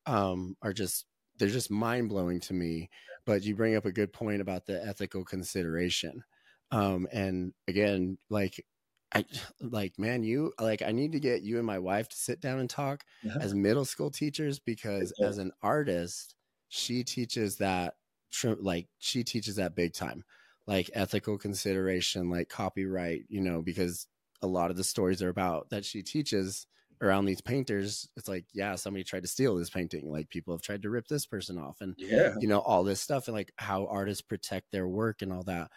um 0.05 0.55
are 0.61 0.73
just 0.73 1.05
they're 1.37 1.49
just 1.49 1.71
mind 1.71 2.09
blowing 2.09 2.39
to 2.39 2.53
me. 2.53 2.89
But 3.25 3.43
you 3.43 3.55
bring 3.55 3.75
up 3.75 3.85
a 3.85 3.91
good 3.91 4.13
point 4.13 4.41
about 4.41 4.65
the 4.65 4.83
ethical 4.83 5.23
consideration. 5.23 6.23
Um, 6.71 7.07
and 7.11 7.53
again, 7.67 8.17
like 8.29 8.65
I 9.13 9.25
like, 9.61 9.97
man, 9.99 10.23
you 10.23 10.53
like 10.59 10.81
I 10.81 10.91
need 10.91 11.11
to 11.13 11.19
get 11.19 11.41
you 11.43 11.57
and 11.57 11.65
my 11.65 11.79
wife 11.79 12.09
to 12.09 12.17
sit 12.17 12.39
down 12.41 12.59
and 12.59 12.69
talk 12.69 13.05
Yeah. 13.21 13.39
as 13.39 13.53
middle 13.53 13.85
school 13.85 14.11
teachers 14.11 14.59
because 14.59 15.13
as 15.21 15.37
an 15.37 15.51
artist, 15.61 16.35
she 16.69 17.03
teaches 17.03 17.57
that 17.57 17.95
like 18.43 18.87
she 18.99 19.23
teaches 19.23 19.55
that 19.57 19.75
big 19.75 19.93
time, 19.93 20.23
like 20.67 20.89
ethical 20.93 21.37
consideration, 21.37 22.29
like 22.29 22.49
copyright, 22.49 23.25
you 23.29 23.41
know, 23.41 23.61
because 23.61 24.07
a 24.41 24.47
lot 24.47 24.71
of 24.71 24.77
the 24.77 24.83
stories 24.83 25.21
are 25.21 25.29
about 25.29 25.69
that 25.69 25.85
she 25.85 26.03
teaches 26.03 26.67
around 27.01 27.25
these 27.25 27.41
painters. 27.41 28.07
It's 28.17 28.27
like, 28.27 28.45
yeah, 28.53 28.75
somebody 28.75 29.03
tried 29.03 29.23
to 29.23 29.27
steal 29.29 29.55
this 29.55 29.69
painting. 29.69 30.11
Like 30.11 30.29
people 30.29 30.53
have 30.53 30.61
tried 30.61 30.83
to 30.83 30.89
rip 30.89 31.07
this 31.07 31.25
person 31.25 31.57
off 31.57 31.81
and 31.81 31.95
Yeah. 31.95 32.35
you 32.39 32.47
know 32.47 32.59
all 32.59 32.83
this 32.83 33.01
stuff 33.01 33.27
and 33.27 33.35
like 33.35 33.51
how 33.57 33.85
artists 33.87 34.21
protect 34.21 34.71
their 34.71 34.87
work 34.87 35.21
and 35.21 35.31
all 35.33 35.43
that 35.43 35.71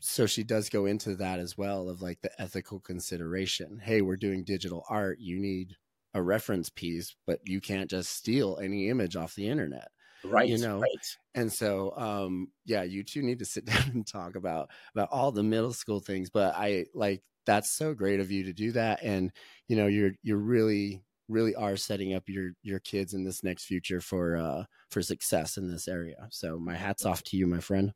so 0.00 0.26
she 0.26 0.44
does 0.44 0.68
go 0.68 0.86
into 0.86 1.16
that 1.16 1.40
as 1.40 1.56
well 1.58 1.88
of 1.88 2.00
like 2.02 2.20
the 2.20 2.40
ethical 2.40 2.80
consideration 2.80 3.78
hey 3.82 4.00
we're 4.02 4.16
doing 4.16 4.44
digital 4.44 4.84
art 4.88 5.18
you 5.18 5.38
need 5.38 5.76
a 6.14 6.22
reference 6.22 6.70
piece 6.70 7.14
but 7.26 7.40
you 7.44 7.60
can't 7.60 7.90
just 7.90 8.12
steal 8.12 8.58
any 8.62 8.88
image 8.88 9.16
off 9.16 9.34
the 9.34 9.48
internet 9.48 9.88
Right. 10.22 10.46
you 10.46 10.58
know, 10.58 10.88
Right. 10.94 11.18
and 11.34 11.52
so 11.52 11.96
um 11.96 12.52
yeah 12.64 12.82
you 12.82 13.02
two 13.04 13.22
need 13.22 13.38
to 13.40 13.44
sit 13.44 13.64
down 13.66 13.90
and 13.90 14.06
talk 14.06 14.36
about 14.36 14.70
about 14.94 15.08
all 15.10 15.32
the 15.32 15.42
middle 15.42 15.72
school 15.72 16.00
things 16.00 16.30
but 16.30 16.54
i 16.56 16.86
like 16.94 17.22
that's 17.48 17.70
so 17.70 17.94
great 17.94 18.20
of 18.20 18.30
you 18.30 18.44
to 18.44 18.52
do 18.52 18.72
that 18.72 19.02
and 19.02 19.32
you 19.68 19.76
know 19.76 19.86
you're 19.86 20.12
you're 20.22 20.36
really 20.36 21.02
really 21.30 21.54
are 21.54 21.76
setting 21.76 22.12
up 22.12 22.24
your 22.28 22.50
your 22.62 22.78
kids 22.80 23.14
in 23.14 23.24
this 23.24 23.42
next 23.42 23.64
future 23.64 24.02
for 24.02 24.36
uh 24.36 24.64
for 24.90 25.00
success 25.00 25.56
in 25.56 25.66
this 25.66 25.88
area 25.88 26.28
so 26.30 26.58
my 26.58 26.76
hats 26.76 27.06
off 27.06 27.22
to 27.22 27.38
you 27.38 27.46
my 27.46 27.58
friend. 27.58 27.92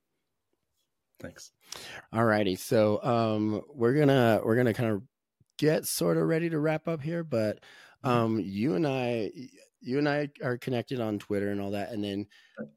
Thanks. 1.20 1.52
all 2.14 2.24
righty 2.24 2.56
so 2.56 3.02
um 3.04 3.60
we're 3.68 3.92
gonna 3.92 4.40
we're 4.42 4.56
gonna 4.56 4.72
kind 4.72 4.90
of 4.90 5.02
get 5.58 5.84
sort 5.84 6.16
of 6.16 6.26
ready 6.26 6.48
to 6.48 6.58
wrap 6.58 6.88
up 6.88 7.02
here 7.02 7.22
but 7.22 7.60
um 8.04 8.40
you 8.40 8.74
and 8.74 8.86
i 8.86 9.30
you 9.82 9.98
and 9.98 10.08
i 10.08 10.28
are 10.42 10.56
connected 10.56 10.98
on 10.98 11.18
twitter 11.18 11.50
and 11.50 11.60
all 11.60 11.70
that 11.72 11.92
and 11.92 12.02
then 12.02 12.26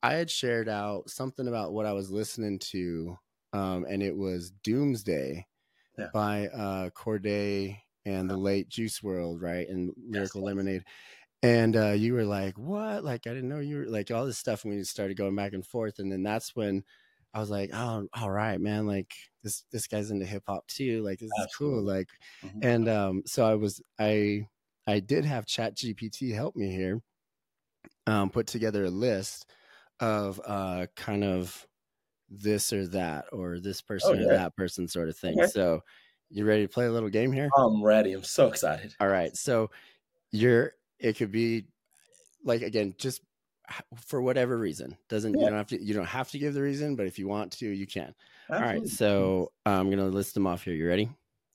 i 0.04 0.14
had 0.14 0.30
shared 0.30 0.68
out 0.68 1.10
something 1.10 1.48
about 1.48 1.72
what 1.72 1.86
i 1.86 1.94
was 1.94 2.12
listening 2.12 2.60
to 2.60 3.18
um 3.54 3.86
and 3.90 4.04
it 4.04 4.16
was 4.16 4.52
doomsday 4.62 5.44
Yeah. 5.98 6.08
by 6.14 6.48
uh 6.48 6.90
Cordae 6.92 7.78
and 8.06 8.30
the 8.30 8.38
late 8.38 8.70
Juice 8.70 9.00
WRLD 9.00 9.42
right 9.42 9.68
and 9.68 9.94
lyrical 9.98 10.42
yes. 10.42 10.46
lemonade 10.46 10.84
and 11.44 11.76
uh 11.76 11.92
you 11.92 12.14
were 12.14 12.24
like 12.26 12.58
what 12.58 13.04
like 13.04 13.28
i 13.28 13.30
didn't 13.30 13.50
know 13.50 13.60
you 13.60 13.78
were 13.78 13.86
like 13.86 14.10
all 14.12 14.26
this 14.26 14.38
stuff 14.38 14.64
and 14.64 14.74
we 14.74 14.84
started 14.84 15.18
going 15.18 15.36
back 15.36 15.54
and 15.54 15.66
forth 15.66 16.00
and 16.00 16.12
then 16.12 16.24
that's 16.24 16.56
when 16.56 16.84
I 17.36 17.40
was 17.40 17.50
like, 17.50 17.70
oh, 17.74 18.08
all 18.14 18.32
right, 18.32 18.62
man. 18.62 18.88
Like 18.88 19.14
this, 19.44 19.66
this 19.70 19.88
guy's 19.88 20.10
into 20.10 20.26
hip 20.26 20.44
hop 20.48 20.66
too. 20.68 21.04
Like 21.04 21.20
this 21.20 21.26
is 21.38 21.56
cool. 21.58 21.80
Absolutely. 21.80 21.94
Like, 21.94 22.10
Mhm. 22.46 22.64
and 22.64 22.88
um, 22.90 23.24
so 23.26 23.46
I 23.46 23.56
was, 23.56 23.82
I, 24.00 24.48
I 24.88 25.02
did 25.02 25.26
have 25.26 25.46
Chat 25.46 25.76
GPT 25.76 26.34
help 26.34 26.56
me 26.56 26.72
here, 26.72 27.02
um, 28.08 28.30
put 28.30 28.48
together 28.48 28.86
a 28.86 28.90
list 28.90 29.52
of 30.00 30.40
uh, 30.46 30.88
kind 30.96 31.26
of 31.26 31.68
this 32.42 32.72
or 32.74 32.88
that, 32.88 33.26
or 33.32 33.60
this 33.60 33.82
oh, 33.84 33.88
person 33.88 34.12
or 34.12 34.16
Oh, 34.16 34.32
yeah. 34.32 34.38
that 34.38 34.56
person 34.56 34.88
sort 34.88 35.10
of 35.10 35.18
thing. 35.18 35.40
Okay. 35.40 35.48
So, 35.48 35.84
you 36.30 36.46
ready 36.46 36.64
to 36.66 36.74
play 36.74 36.86
a 36.86 36.92
little 36.92 37.10
game 37.10 37.32
here? 37.32 37.50
I'm 37.58 37.84
ready. 37.84 38.14
I'm 38.14 38.24
so 38.24 38.48
excited. 38.48 38.94
All 39.00 39.08
right. 39.08 39.36
So, 39.36 39.72
you're. 40.32 40.74
It 40.98 41.18
could 41.18 41.32
be 41.32 41.66
like 42.46 42.62
again, 42.62 42.96
just 42.98 43.22
for 43.98 44.22
whatever 44.22 44.58
reason. 44.58 44.96
Doesn't 45.10 45.34
you 45.34 45.42
don't 45.42 45.54
have 45.54 45.68
to 45.68 45.84
you 45.84 45.94
don't 45.94 46.06
have 46.06 46.30
to 46.32 46.40
give 46.40 46.54
the 46.54 46.62
reason, 46.62 46.96
but 46.96 47.08
if 47.08 47.20
you 47.20 47.28
want 47.28 47.52
to, 47.54 47.68
you 47.68 47.88
can. 47.88 48.14
All 48.50 48.62
right, 48.62 48.88
so 48.88 49.52
I'm 49.66 49.90
gonna 49.90 50.06
list 50.06 50.36
them 50.36 50.48
off 50.48 50.64
here. 50.64 50.74
You 50.74 50.88
ready? 50.88 51.10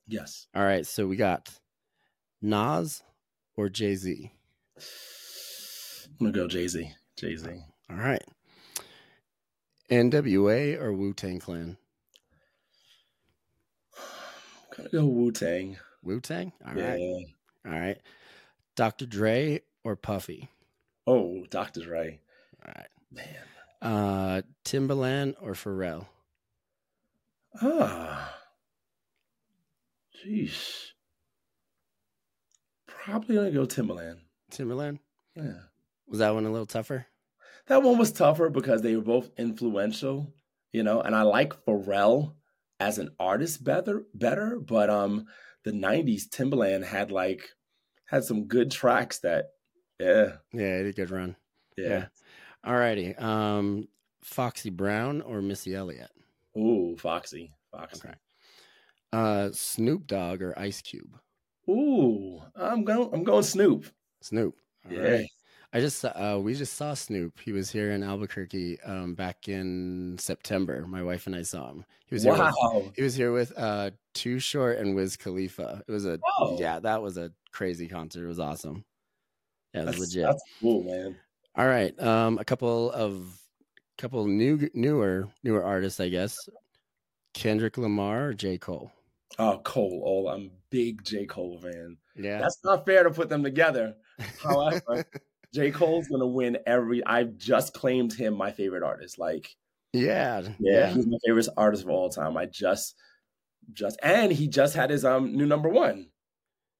yes. 0.08 0.48
All 0.54 0.64
right, 0.64 0.84
so 0.84 1.06
we 1.06 1.16
got 1.16 1.48
Nas 2.42 3.02
or 3.56 3.68
Jay 3.68 3.94
Z. 3.94 4.30
I'm 4.76 6.26
gonna 6.26 6.32
go 6.32 6.48
Jay 6.48 6.66
Z. 6.66 6.90
Jay 7.16 7.36
Z. 7.36 7.48
All 7.90 7.96
right, 7.96 8.22
NWA 9.90 10.80
or 10.80 10.92
Wu 10.92 11.12
Tang 11.12 11.38
Clan. 11.40 11.76
I'm 13.96 14.76
gonna 14.76 14.88
go 14.90 15.04
Wu 15.06 15.32
Tang. 15.32 15.76
Wu 16.02 16.20
Tang. 16.20 16.52
All 16.66 16.76
Yeah. 16.76 16.90
right, 16.92 17.24
all 17.66 17.72
right. 17.72 17.98
Dr. 18.76 19.06
Dre 19.06 19.60
or 19.84 19.96
Puffy. 19.96 20.48
Oh, 21.06 21.44
Dr. 21.50 21.82
Dre. 21.82 22.20
All 22.64 22.72
right. 22.76 22.88
Man. 23.10 23.36
Uh, 23.82 24.42
Timbaland 24.64 25.34
or 25.40 25.52
Pharrell. 25.52 26.06
Ah. 27.60 28.34
Jeez. 30.24 30.90
Probably 32.86 33.34
gonna 33.36 33.50
go 33.50 33.66
Timbaland. 33.66 34.18
Timbaland. 34.52 34.98
Yeah. 35.34 35.54
Was 36.06 36.18
that 36.20 36.34
one 36.34 36.44
a 36.44 36.50
little 36.50 36.66
tougher? 36.66 37.06
That 37.66 37.82
one 37.82 37.98
was 37.98 38.12
tougher 38.12 38.50
because 38.50 38.82
they 38.82 38.96
were 38.96 39.02
both 39.02 39.30
influential, 39.38 40.34
you 40.72 40.82
know, 40.82 41.00
and 41.00 41.14
I 41.14 41.22
like 41.22 41.52
Pharrell 41.64 42.34
as 42.80 42.98
an 42.98 43.10
artist 43.20 43.62
better 43.64 44.04
better, 44.14 44.58
but 44.60 44.90
um 44.90 45.26
the 45.64 45.72
90s 45.72 46.28
Timbaland 46.28 46.84
had 46.84 47.10
like 47.12 47.48
had 48.06 48.24
some 48.24 48.46
good 48.46 48.70
tracks 48.70 49.20
that 49.20 49.46
yeah, 49.98 50.36
Yeah, 50.52 50.62
it 50.62 50.78
had 50.78 50.86
a 50.86 50.92
good 50.92 51.10
run. 51.10 51.36
yeah. 51.76 51.88
Yeah. 51.88 52.06
All 52.64 52.74
righty. 52.76 53.14
Um, 53.16 53.88
Foxy 54.22 54.70
Brown 54.70 55.20
or 55.22 55.42
Missy 55.42 55.74
Elliott. 55.74 56.10
Ooh, 56.58 56.96
Foxy. 56.98 57.54
Foxy. 57.70 58.08
Okay. 58.08 58.14
Uh, 59.12 59.50
Snoop 59.52 60.06
Dogg 60.06 60.42
or 60.42 60.58
Ice 60.58 60.80
Cube. 60.82 61.18
Ooh, 61.68 62.42
I'm 62.54 62.84
going 62.84 63.10
I'm 63.14 63.24
going 63.24 63.42
Snoop. 63.42 63.86
Snoop. 64.22 64.56
All 64.86 64.92
Yeah. 64.92 65.00
right. 65.02 65.26
I 65.72 65.80
just 65.80 65.98
saw- 65.98 66.08
uh, 66.36 66.38
we 66.38 66.54
just 66.54 66.74
saw 66.74 66.94
Snoop. 66.94 67.38
He 67.40 67.52
was 67.52 67.70
here 67.70 67.92
in 67.92 68.02
Albuquerque 68.02 68.80
um, 68.82 69.14
back 69.14 69.48
in 69.48 70.16
September. 70.18 70.84
My 70.86 71.02
wife 71.02 71.26
and 71.26 71.36
I 71.36 71.42
saw 71.42 71.70
him. 71.70 71.84
He 72.06 72.14
was 72.16 72.24
here. 72.24 72.32
With, 72.32 72.40
Wow. 72.40 72.92
he 72.96 73.02
was 73.02 73.14
here 73.14 73.30
with 73.32 73.52
uh, 73.56 73.90
Too 74.14 74.40
Short 74.40 74.78
and 74.78 74.96
Wiz 74.96 75.16
Khalifa. 75.16 75.84
It 75.86 75.92
was 75.92 76.06
a 76.06 76.18
Oh. 76.40 76.58
yeah, 76.58 76.80
that 76.80 77.00
was 77.02 77.16
a 77.16 77.30
crazy 77.52 77.86
concert. 77.86 78.24
It 78.24 78.28
was 78.28 78.40
awesome. 78.40 78.84
Yeah, 79.72 79.82
it 79.82 79.86
was 79.86 79.96
That's, 79.98 80.00
legit. 80.16 80.22
that's 80.24 80.42
cool, 80.60 80.82
man. 80.82 81.16
All 81.56 81.66
right. 81.68 81.96
Um, 82.02 82.38
a 82.38 82.44
couple 82.44 82.90
of 82.90 83.38
couple 83.96 84.26
new 84.26 84.68
newer 84.74 85.28
newer 85.44 85.62
artists, 85.64 86.00
I 86.00 86.08
guess. 86.08 86.36
Kendrick 87.34 87.78
Lamar 87.78 88.28
or 88.28 88.34
J. 88.34 88.58
Cole. 88.58 88.90
Oh, 89.38 89.60
Cole. 89.62 90.02
Oh, 90.04 90.28
I'm 90.32 90.50
big 90.70 91.04
J. 91.04 91.26
Cole 91.26 91.58
fan. 91.62 91.96
Yeah. 92.16 92.40
That's 92.40 92.58
not 92.64 92.84
fair 92.84 93.04
to 93.04 93.10
put 93.10 93.28
them 93.28 93.44
together. 93.44 93.94
However, 94.42 95.04
J. 95.52 95.70
Cole's 95.70 96.08
gonna 96.08 96.26
win 96.26 96.58
every. 96.66 97.04
I've 97.04 97.36
just 97.36 97.74
claimed 97.74 98.12
him 98.12 98.34
my 98.34 98.52
favorite 98.52 98.82
artist. 98.82 99.18
Like, 99.18 99.54
yeah. 99.92 100.42
yeah, 100.60 100.88
he's 100.90 101.06
my 101.06 101.18
favorite 101.26 101.48
artist 101.56 101.82
of 101.82 101.90
all 101.90 102.08
time. 102.08 102.36
I 102.36 102.46
just, 102.46 102.94
just, 103.72 103.98
and 104.02 104.30
he 104.30 104.46
just 104.46 104.74
had 104.74 104.90
his 104.90 105.04
um 105.04 105.36
new 105.36 105.46
number 105.46 105.68
one, 105.68 106.08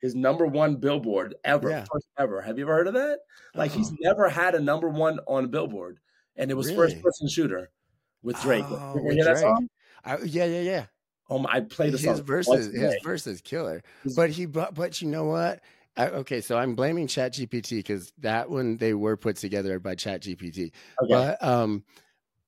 his 0.01 0.15
number 0.15 0.47
one 0.47 0.77
Billboard 0.77 1.35
ever, 1.45 1.71
Yeah. 1.71 1.85
first 1.93 2.07
ever. 2.19 2.41
Have 2.41 2.59
you 2.59 2.65
ever 2.65 2.75
heard 2.75 2.89
of 2.89 2.95
that? 2.95 3.19
Like, 3.55 3.73
he's 3.73 3.91
Oh. 3.91 3.97
never 4.01 4.29
had 4.29 4.55
a 4.55 4.61
number 4.61 4.89
one 4.89 5.19
on 5.27 5.45
a 5.47 5.49
Billboard, 5.49 5.99
and 6.37 6.51
it 6.51 6.55
was 6.55 6.67
Really? 6.69 6.77
first 6.77 7.03
person 7.03 7.29
shooter 7.29 7.71
with 8.23 8.41
Drake. 8.43 8.65
Oh, 8.69 9.01
with 9.03 9.15
hear 9.15 9.25
that 9.25 9.39
song? 9.39 9.69
I, 10.05 10.19
yeah, 10.19 10.45
yeah, 10.45 10.61
yeah. 10.61 10.87
Oh 11.29 11.39
my! 11.39 11.51
I 11.53 11.61
played 11.61 11.93
the 11.93 11.99
his 11.99 12.05
song 12.17 12.23
verses, 12.23 12.73
his 12.73 12.95
verses 13.05 13.41
killer. 13.41 13.83
But 14.17 14.31
he, 14.31 14.47
but, 14.47 14.75
but 14.75 15.01
you 15.01 15.09
know 15.09 15.25
what? 15.27 15.61
I, 15.97 16.09
okay, 16.09 16.41
so 16.41 16.57
I'm 16.57 16.75
blaming 16.75 17.07
ChatGPT 17.07 17.79
because 17.79 18.13
that 18.19 18.49
one 18.49 18.77
they 18.77 18.95
were 18.95 19.17
put 19.17 19.37
together 19.37 19.79
by 19.81 19.95
ChatGPT. 19.97 20.73
Okay. 21.03 21.09
But 21.09 21.43
um, 21.43 21.85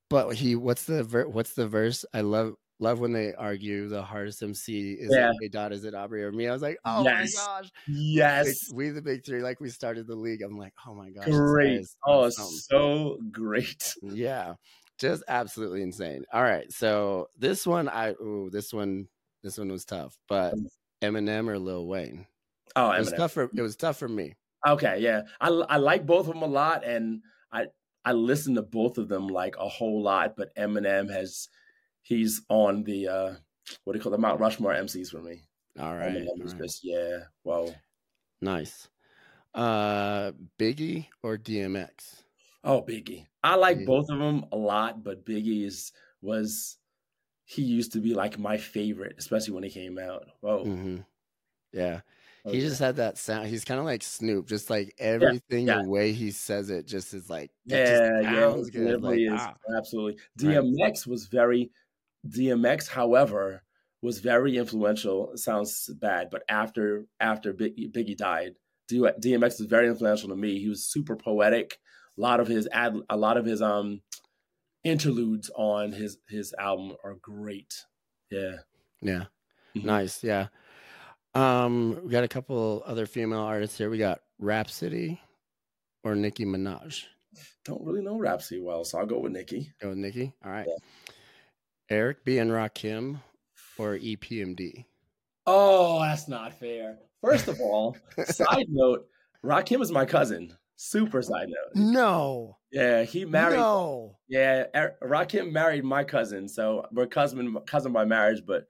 but 0.09 0.33
he, 0.35 0.55
what's 0.55 0.85
the 0.85 1.03
ver- 1.03 1.27
what's 1.27 1.53
the 1.53 1.67
verse? 1.67 2.05
I 2.13 2.21
love 2.21 2.55
love 2.79 2.99
when 2.99 3.13
they 3.13 3.33
argue 3.33 3.87
the 3.87 4.01
hardest 4.01 4.41
MC 4.43 4.93
is 4.93 5.13
Yeah. 5.13 5.29
it 5.29 5.35
K-Dot, 5.41 5.71
is 5.71 5.85
it 5.85 5.93
Aubrey 5.93 6.23
or 6.23 6.31
me? 6.31 6.47
I 6.47 6.53
was 6.53 6.61
like, 6.61 6.77
oh 6.85 7.03
Yes. 7.03 7.35
my 7.35 7.61
gosh. 7.61 7.71
Yes. 7.87 8.45
Like, 8.45 8.75
we 8.75 8.89
the 8.89 9.01
big 9.01 9.25
three, 9.25 9.41
like 9.41 9.59
we 9.59 9.69
started 9.69 10.07
the 10.07 10.15
league. 10.15 10.41
I'm 10.41 10.57
like, 10.57 10.73
oh 10.87 10.93
my 10.95 11.09
gosh. 11.11 11.25
Great. 11.25 11.85
Oh, 12.05 12.29
so 12.29 13.19
great. 13.31 13.93
Yeah, 14.01 14.55
just 14.97 15.23
absolutely 15.27 15.81
insane. 15.81 16.23
All 16.31 16.43
right, 16.43 16.71
so 16.71 17.27
this 17.37 17.65
one, 17.67 17.87
I 17.89 18.11
ooh, 18.11 18.49
this 18.51 18.73
one, 18.73 19.07
this 19.43 19.57
one 19.57 19.69
was 19.71 19.85
tough, 19.85 20.17
but 20.27 20.55
Eminem 21.01 21.47
or 21.49 21.59
Lil 21.59 21.87
Wayne. 21.87 22.25
Oh, 22.75 22.91
It 22.91 22.99
was 23.01 23.13
tough 23.13 23.33
for 23.33 23.51
it 23.55 23.61
was 23.61 23.75
tough 23.75 23.97
for 23.97 24.07
me. 24.07 24.35
Okay, 24.65 24.99
yeah, 25.01 25.23
I 25.41 25.49
I 25.49 25.77
like 25.77 26.05
both 26.05 26.27
of 26.27 26.33
them 26.33 26.41
a 26.43 26.47
lot, 26.47 26.85
and 26.85 27.23
I 27.51 27.67
I 28.05 28.13
listen 28.13 28.55
to 28.55 28.61
both 28.61 28.97
of 28.97 29.09
them 29.09 29.27
like 29.27 29.57
a 29.57 29.67
whole 29.67 30.01
lot. 30.01 30.35
But 30.37 30.55
Eminem 30.55 31.11
has 31.11 31.49
he's 32.01 32.41
on 32.49 32.83
the 32.83 33.07
uh 33.09 33.35
what 33.83 33.93
do 33.93 33.99
you 33.99 34.03
call 34.03 34.11
the 34.13 34.17
Mount 34.17 34.39
Rushmore 34.39 34.73
MCs 34.73 35.09
for 35.11 35.21
me. 35.21 35.43
All 35.77 35.95
right, 35.97 36.27
Eminem 36.27 36.41
all 36.41 36.45
is 36.45 36.53
right. 36.53 36.61
just 36.61 36.81
yeah, 36.83 37.25
well, 37.43 37.83
nice. 38.41 38.89
Uh, 39.53 40.33
Biggie 40.59 41.09
or 41.23 41.37
DMX? 41.37 42.25
oh 42.63 42.81
Biggie, 42.81 43.27
I 43.43 43.55
like 43.55 43.83
Yeah. 43.83 43.85
both 43.85 44.09
of 44.09 44.19
them 44.19 44.45
a 44.51 44.57
lot, 44.57 45.03
but 45.03 45.25
Biggie 45.25 45.65
is 45.65 45.91
was 46.21 46.77
he 47.45 47.63
used 47.63 47.93
to 47.93 48.01
be 48.01 48.13
like 48.15 48.39
my 48.39 48.57
favorite, 48.57 49.15
especially 49.19 49.53
when 49.53 49.63
he 49.63 49.71
came 49.71 49.99
out. 49.99 50.29
Whoa, 50.41 50.71
hmm 50.71 50.97
Yeah, 51.73 52.01
okay. 52.45 52.57
he 52.57 52.61
just 52.61 52.79
had 52.79 52.97
that 52.97 53.17
sound. 53.17 53.47
He's 53.47 53.65
kind 53.65 53.79
of 53.79 53.85
like 53.85 54.03
Snoop, 54.03 54.47
just 54.47 54.69
like 54.69 54.93
everything 54.97 55.67
yeah. 55.67 55.81
the 55.81 55.89
way 55.89 56.11
he 56.11 56.31
says 56.31 56.69
it, 56.69 56.85
just 56.85 57.13
is 57.13 57.29
like 57.29 57.51
yeah, 57.65 58.21
just 58.55 58.73
yeah, 58.73 58.79
good. 58.79 59.01
Like, 59.01 59.19
is 59.19 59.31
ah. 59.33 59.53
absolutely. 59.77 60.21
Right. 60.41 60.57
DMX 60.57 61.07
was 61.07 61.27
very 61.27 61.71
DMX, 62.27 62.87
however, 62.87 63.63
was 64.01 64.19
very 64.19 64.57
influential. 64.57 65.31
It 65.31 65.39
sounds 65.39 65.89
bad, 65.99 66.29
but 66.31 66.43
after 66.49 67.05
after 67.19 67.53
Biggie, 67.53 67.91
Biggie 67.91 68.17
died, 68.17 68.55
DMX 68.91 69.59
was 69.59 69.67
very 69.67 69.87
influential 69.87 70.29
to 70.29 70.35
me. 70.35 70.59
He 70.59 70.69
was 70.69 70.85
super 70.85 71.15
poetic. 71.15 71.79
A 72.17 72.21
lot 72.21 72.39
of 72.39 72.47
his 72.47 72.67
ad, 72.71 72.95
a 73.09 73.17
lot 73.17 73.37
of 73.37 73.45
his 73.45 73.61
um 73.61 74.01
interludes 74.83 75.49
on 75.55 75.91
his 75.91 76.17
his 76.27 76.53
album 76.59 76.95
are 77.03 77.15
great. 77.15 77.85
Yeah, 78.29 78.57
Yeah. 79.01 79.25
Mhm. 79.75 79.85
Nice. 79.85 80.23
Yeah. 80.23 80.47
Um, 81.35 81.99
we 82.03 82.11
got 82.11 82.23
a 82.23 82.27
couple 82.27 82.83
other 82.85 83.05
female 83.05 83.39
artists 83.39 83.77
here. 83.77 83.89
We 83.89 83.97
got 83.97 84.21
Rapsody 84.39 85.19
or 86.03 86.15
Nicki 86.15 86.45
Minaj. 86.45 87.05
don't 87.65 87.83
really 87.83 88.01
know 88.01 88.17
Rapsody 88.17 88.61
well, 88.61 88.83
so 88.83 88.99
I'll 88.99 89.05
go 89.05 89.19
with 89.19 89.31
Nicki. 89.31 89.71
Go 89.81 89.89
with 89.89 89.97
Nicki. 89.97 90.33
All 90.45 90.51
right. 90.51 90.67
Yeah. 90.67 90.75
Eric 91.89 92.23
B 92.23 92.37
and 92.37 92.51
Rakim 92.51 93.19
or 93.77 93.97
EPMD. 93.97 94.85
Oh, 95.45 95.99
that's 95.99 96.27
not 96.27 96.53
fair. 96.53 96.97
First 97.21 97.47
of 97.47 97.59
all, 97.59 97.97
side 98.25 98.67
note, 98.69 99.07
Rakim 99.43 99.81
is 99.81 99.91
my 99.91 100.05
cousin. 100.05 100.55
Super 100.75 101.21
side 101.21 101.47
note. 101.49 101.75
No. 101.75 102.57
Yeah, 102.71 103.03
he 103.03 103.25
married. 103.25 103.57
No. 103.57 104.17
Yeah, 104.27 104.65
Er- 104.75 104.95
Rakim 105.01 105.51
married 105.51 105.83
my 105.83 106.03
cousin, 106.03 106.47
so 106.47 106.85
we're 106.91 107.05
cousin 107.07 107.57
cousin 107.65 107.93
by 107.93 108.05
marriage. 108.05 108.43
But 108.45 108.65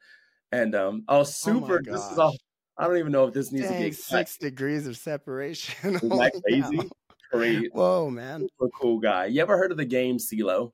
and 0.51 0.75
um, 0.75 1.03
oh, 1.07 1.23
super. 1.23 1.81
this 1.83 2.03
is 2.11 2.19
all. 2.19 2.35
I 2.77 2.87
don't 2.87 2.97
even 2.97 3.11
know 3.11 3.27
if 3.27 3.33
this 3.33 3.51
needs 3.51 3.67
Dang, 3.67 3.77
to 3.83 3.89
get 3.89 3.95
cut. 3.95 4.03
six 4.03 4.37
degrees 4.37 4.87
of 4.87 4.97
separation. 4.97 5.95
Isn't 5.95 6.09
that 6.09 6.33
crazy? 6.43 6.89
Great, 7.31 7.73
Whoa, 7.73 8.09
man. 8.11 8.41
super 8.59 8.69
cool 8.79 8.99
guy. 8.99 9.25
You 9.25 9.41
ever 9.41 9.57
heard 9.57 9.71
of 9.71 9.77
the 9.77 9.85
game 9.85 10.17
CeeLo? 10.17 10.71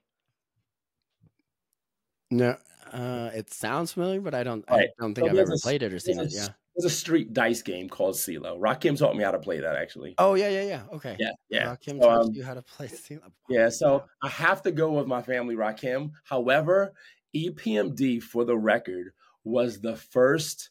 No, 2.32 2.58
uh, 2.92 3.32
it 3.34 3.52
sounds 3.54 3.94
familiar, 3.94 4.22
but 4.22 4.34
I 4.36 4.44
don't. 4.44 4.64
I 4.70 4.88
don't 5.00 5.16
think 5.16 5.28
So 5.28 5.32
I've 5.32 5.38
ever 5.40 5.54
a- 5.54 5.58
played 5.58 5.84
it 5.84 5.94
or 5.94 6.00
seen 6.00 6.20
it. 6.20 6.28
a, 6.28 6.30
Yeah. 6.30 6.48
there's 6.76 6.92
a 6.92 6.96
street 6.96 7.34
dice 7.34 7.62
game 7.62 7.90
called 7.90 8.16
CeeLo. 8.16 8.60
Rakim 8.60 8.98
taught 8.98 9.16
me 9.16 9.24
how 9.24 9.32
to 9.32 9.40
play 9.40 9.60
that 9.62 9.76
actually. 9.76 10.16
Oh 10.18 10.36
yeah, 10.36 10.50
yeah, 10.50 10.64
yeah. 10.64 10.84
Okay. 10.94 11.16
Yeah, 11.20 11.32
yeah. 11.50 11.76
Rakim 11.76 12.00
taught 12.00 12.26
um, 12.26 12.34
you 12.34 12.44
how 12.44 12.54
to 12.54 12.62
play. 12.62 12.88
Steel- 12.88 13.22
Yeah, 13.50 13.70
so 13.70 14.04
I 14.22 14.30
have 14.30 14.62
to 14.64 14.72
go 14.72 14.92
with 14.92 15.08
my 15.08 15.22
family 15.22 15.56
Rakim. 15.56 16.12
However, 16.24 16.94
EPMD, 17.36 18.22
for 18.22 18.44
the 18.46 18.58
record, 18.58 19.14
was 19.44 19.80
the 19.82 19.96
first 19.96 20.70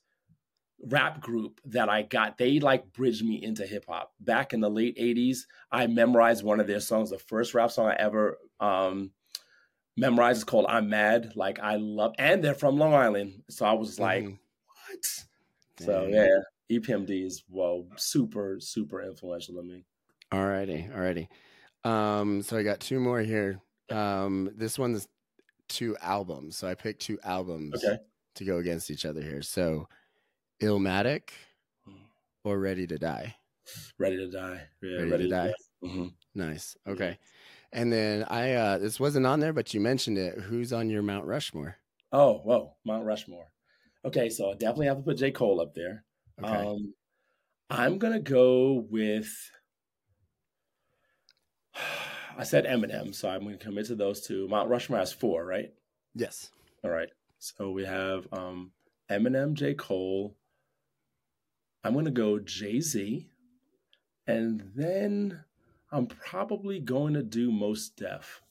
rap 0.81 1.21
group 1.21 1.61
that 1.65 1.89
I 1.89 2.03
got. 2.03 2.39
They 2.39 2.61
like 2.61 2.93
bridged 2.93 3.25
me 3.25 3.43
into 3.43 3.67
hip 3.67 3.87
hop. 3.89 4.15
Back 4.21 4.53
in 4.53 4.61
the 4.61 4.71
late 4.71 4.95
80s, 4.99 5.47
I 5.73 5.87
memorized 5.87 6.45
one 6.45 6.61
of 6.61 6.67
their 6.67 6.81
songs. 6.81 7.11
The 7.11 7.19
first 7.19 7.55
rap 7.55 7.71
song 7.71 7.89
I 7.89 7.95
ever 7.97 8.39
um 8.61 9.13
memorized 9.97 10.39
is 10.39 10.45
called 10.45 10.67
I'm 10.69 10.89
Mad. 10.89 11.33
Like 11.37 11.59
I 11.61 11.77
love 11.77 12.15
and 12.19 12.43
they're 12.43 12.55
from 12.55 12.77
Long 12.79 12.95
Island. 12.95 13.45
So 13.51 13.67
I 13.67 13.73
was 13.75 13.99
like, 13.99 14.25
Mhm. 14.25 14.39
what? 14.67 15.05
So 15.79 16.07
yeah, 16.09 16.29
EPMD 16.69 17.25
is 17.25 17.45
well 17.49 17.89
super, 17.97 18.61
super 18.61 19.03
influential 19.03 19.57
to 19.57 19.63
me. 19.63 19.87
Alrighty, 20.33 20.91
alrighty. 20.93 21.29
Um, 21.89 22.43
so 22.43 22.59
I 22.59 22.63
got 22.63 22.81
two 22.81 23.01
more 23.01 23.21
here. 23.21 23.61
Um, 23.91 24.51
this 24.57 24.79
one's 24.79 25.09
two 25.69 25.97
albums. 25.99 26.57
So 26.57 26.69
I 26.69 26.75
picked 26.75 27.03
two 27.03 27.21
albums 27.23 27.75
Okay. 27.75 27.99
to 28.37 28.45
go 28.45 28.59
against 28.59 28.91
each 28.91 29.07
other 29.07 29.23
here. 29.23 29.43
So 29.43 29.89
Illmatic 30.61 31.31
or 32.45 32.59
Ready 32.59 32.87
to 32.87 32.99
Die. 32.99 33.35
Ready 33.99 34.17
to 34.17 34.29
die. 34.31 34.63
Yeah, 34.83 35.03
Ready 35.03 35.25
to 35.25 35.29
Die. 35.29 35.55
Mhm. 35.85 36.13
Nice. 36.35 36.77
Okay. 36.87 37.19
And 37.73 37.93
then 37.93 38.25
I 38.25 38.55
uh 38.55 38.79
this 38.79 38.99
wasn't 38.99 39.27
on 39.27 39.41
there, 39.41 39.53
but 39.53 39.75
you 39.75 39.81
mentioned 39.81 40.17
it. 40.19 40.39
Who's 40.39 40.73
on 40.73 40.89
your 40.89 41.03
Mount 41.03 41.27
Rushmore? 41.27 41.77
Oh, 42.11 42.39
whoa, 42.39 42.75
Mount 42.85 43.05
Rushmore. 43.05 43.47
Okay, 44.05 44.31
so 44.31 44.51
I 44.51 44.55
definitely 44.55 44.87
have 44.87 44.97
to 44.99 45.03
put 45.03 45.19
J. 45.19 45.31
Cole 45.33 45.61
up 45.61 45.75
there. 45.75 46.05
Okay. 46.43 46.51
Um, 46.51 46.95
I'm 47.69 47.99
gonna 47.99 48.21
go 48.21 48.87
with. 48.91 49.29
I 52.39 52.45
said 52.45 52.65
Eminem, 52.67 53.15
so 53.15 53.29
I'm 53.29 53.43
gonna 53.45 53.57
commit 53.59 53.87
to 53.87 53.95
those 53.97 54.21
two. 54.27 54.49
Mount 54.49 54.71
Rushmore 54.71 55.01
has 55.01 55.13
four, 55.13 55.45
right? 55.45 55.73
yes. 56.15 56.51
All 56.85 56.91
right. 56.91 57.11
So 57.41 57.71
we 57.73 57.85
have 57.85 58.27
um, 58.33 58.71
Eminem, 59.11 59.53
J. 59.55 59.75
Cole. 59.75 60.37
I'm 61.89 61.95
gonna 61.95 62.11
go 62.11 62.39
Jay 62.39 62.83
Z, 62.83 63.27
and 64.27 64.71
then 64.77 65.43
I'm 65.91 66.05
probably 66.07 66.81
going 66.81 67.15
to 67.15 67.23
do 67.23 67.51
Mos 67.51 67.89
Def. 67.89 68.43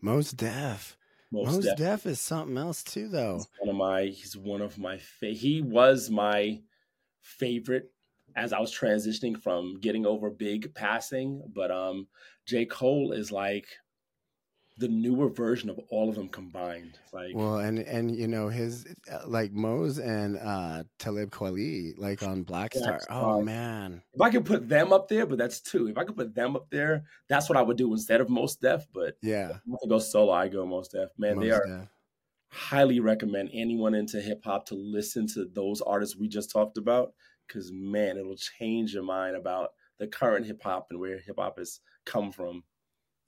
Mos 0.00 0.30
Def. 0.30 0.96
Most, 1.30 1.56
Mos 1.56 1.64
Def. 1.64 1.76
Def 1.76 2.06
is 2.06 2.18
something 2.18 2.56
else 2.56 2.82
too, 2.82 3.08
though. 3.08 3.36
He's 3.36 3.48
one 3.58 3.68
of 3.68 3.76
my 3.76 4.04
he's 4.06 4.36
one 4.38 4.62
of 4.62 4.78
my 4.78 4.96
fa- 4.96 5.34
he 5.34 5.60
was 5.60 6.08
my 6.08 6.62
favorite 7.20 7.92
as 8.36 8.54
I 8.54 8.58
was 8.58 8.74
transitioning 8.74 9.38
from 9.38 9.78
getting 9.78 10.06
over 10.06 10.30
big 10.30 10.74
passing, 10.74 11.42
but 11.54 11.70
um 11.70 12.08
J. 12.46 12.64
Cole 12.64 13.12
is 13.12 13.30
like 13.30 13.66
the 14.78 14.88
newer 14.88 15.28
version 15.28 15.68
of 15.68 15.78
all 15.90 16.08
of 16.08 16.14
them 16.14 16.28
combined. 16.28 16.98
Like 17.12 17.34
Well, 17.34 17.58
and 17.58 17.78
and 17.80 18.14
you 18.16 18.26
know 18.28 18.48
his 18.48 18.86
uh, 19.12 19.20
like 19.26 19.52
Mos 19.52 19.98
and 19.98 20.38
uh 20.38 20.84
Talib 20.98 21.30
Kweli 21.30 21.92
like 21.98 22.22
on 22.22 22.42
Black 22.44 22.74
Star. 22.74 22.98
Black 22.98 23.02
Oh 23.10 23.42
man. 23.42 24.02
if 24.14 24.20
I 24.20 24.30
could 24.30 24.46
put 24.46 24.68
them 24.68 24.92
up 24.92 25.08
there, 25.08 25.26
but 25.26 25.36
that's 25.38 25.60
two. 25.60 25.88
If 25.88 25.98
I 25.98 26.04
could 26.04 26.16
put 26.16 26.34
them 26.34 26.56
up 26.56 26.70
there, 26.70 27.04
that's 27.28 27.48
what 27.48 27.58
I 27.58 27.62
would 27.62 27.76
do 27.76 27.92
instead 27.92 28.20
of 28.20 28.28
Mos 28.30 28.56
Def. 28.56 28.86
But 28.94 29.16
Yeah. 29.22 29.50
if 29.66 29.78
I 29.84 29.88
go 29.88 29.98
solo, 29.98 30.32
I 30.32 30.48
go 30.48 30.64
Mos 30.64 30.88
Def. 30.88 31.10
Man, 31.18 31.38
they 31.40 31.50
are 31.50 31.66
Def. 31.66 31.88
highly 32.48 33.00
recommend 33.00 33.50
anyone 33.52 33.94
into 33.94 34.20
hip 34.20 34.42
hop 34.44 34.66
to 34.66 34.74
listen 34.74 35.26
to 35.28 35.44
those 35.52 35.80
artists 35.82 36.16
we 36.16 36.26
just 36.28 36.50
talked 36.50 36.78
about 36.78 37.12
because 37.46 37.70
man, 37.72 38.16
it'll 38.16 38.36
change 38.36 38.94
your 38.94 39.02
mind 39.02 39.36
about 39.36 39.70
the 39.98 40.06
current 40.06 40.46
hip 40.46 40.62
hop 40.62 40.86
and 40.90 40.98
where 40.98 41.18
hip 41.18 41.36
hop 41.38 41.58
has 41.58 41.80
come 42.06 42.32
from. 42.32 42.64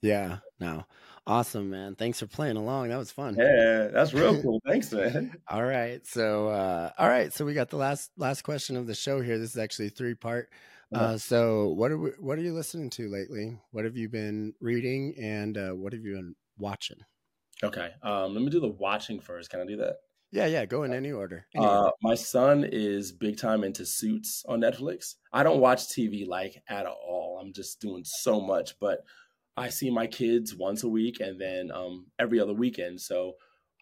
Yeah. 0.03 0.39
No. 0.59 0.85
Awesome, 1.25 1.69
man. 1.69 1.95
Thanks 1.95 2.19
for 2.19 2.27
playing 2.27 2.57
along. 2.57 2.89
That 2.89 2.97
was 2.97 3.09
fun. 3.11 3.35
Yeah, 3.37 3.87
that's 3.87 4.13
real 4.13 4.39
cool. 4.41 4.61
Thanks, 4.67 4.91
man. 4.91 5.33
All 5.47 5.63
right. 5.63 6.05
So 6.05 6.49
uh 6.49 6.91
all 6.97 7.07
right, 7.07 7.31
so 7.33 7.45
we 7.45 7.53
got 7.53 7.69
the 7.69 7.77
last 7.77 8.11
last 8.17 8.41
question 8.43 8.75
of 8.75 8.85
the 8.87 8.93
show 8.93 9.21
here. 9.21 9.39
This 9.39 9.51
is 9.51 9.57
actually 9.57 9.89
three 9.89 10.15
part. 10.15 10.49
Uh 10.93 11.17
so 11.17 11.69
what 11.69 11.91
are 11.91 11.97
we, 11.97 12.09
what 12.19 12.37
are 12.37 12.41
you 12.41 12.53
listening 12.53 12.89
to 12.91 13.09
lately? 13.09 13.57
What 13.71 13.85
have 13.85 13.95
you 13.97 14.09
been 14.09 14.53
reading 14.59 15.15
and 15.17 15.57
uh 15.57 15.71
what 15.71 15.93
have 15.93 16.03
you 16.03 16.15
been 16.15 16.35
watching? 16.57 16.97
Okay, 17.63 17.91
um, 18.03 18.33
let 18.33 18.43
me 18.43 18.49
do 18.49 18.59
the 18.59 18.67
watching 18.67 19.21
first. 19.21 19.49
Can 19.49 19.61
I 19.61 19.65
do 19.65 19.77
that? 19.77 19.95
Yeah, 20.31 20.47
yeah, 20.47 20.65
go 20.65 20.83
in 20.83 20.93
any 20.93 21.11
order. 21.11 21.45
Any 21.55 21.65
Uh, 21.65 21.83
order. 21.83 21.91
my 22.01 22.15
son 22.15 22.65
is 22.69 23.11
big 23.13 23.37
time 23.37 23.63
into 23.63 23.85
Suits 23.85 24.43
on 24.49 24.59
Netflix. 24.59 25.15
I 25.31 25.43
don't 25.43 25.61
watch 25.61 25.87
TV 25.87 26.27
like 26.27 26.61
at 26.67 26.85
all. 26.87 27.39
I'm 27.41 27.53
just 27.53 27.79
doing 27.79 28.03
so 28.03 28.41
much, 28.41 28.77
but 28.79 29.05
I 29.55 29.69
see 29.69 29.89
my 29.89 30.07
kids 30.07 30.55
once 30.55 30.83
a 30.83 30.89
week 30.89 31.19
and 31.19 31.39
then 31.39 31.71
um, 31.71 32.07
every 32.17 32.39
other 32.39 32.53
weekend. 32.53 33.01
So 33.01 33.33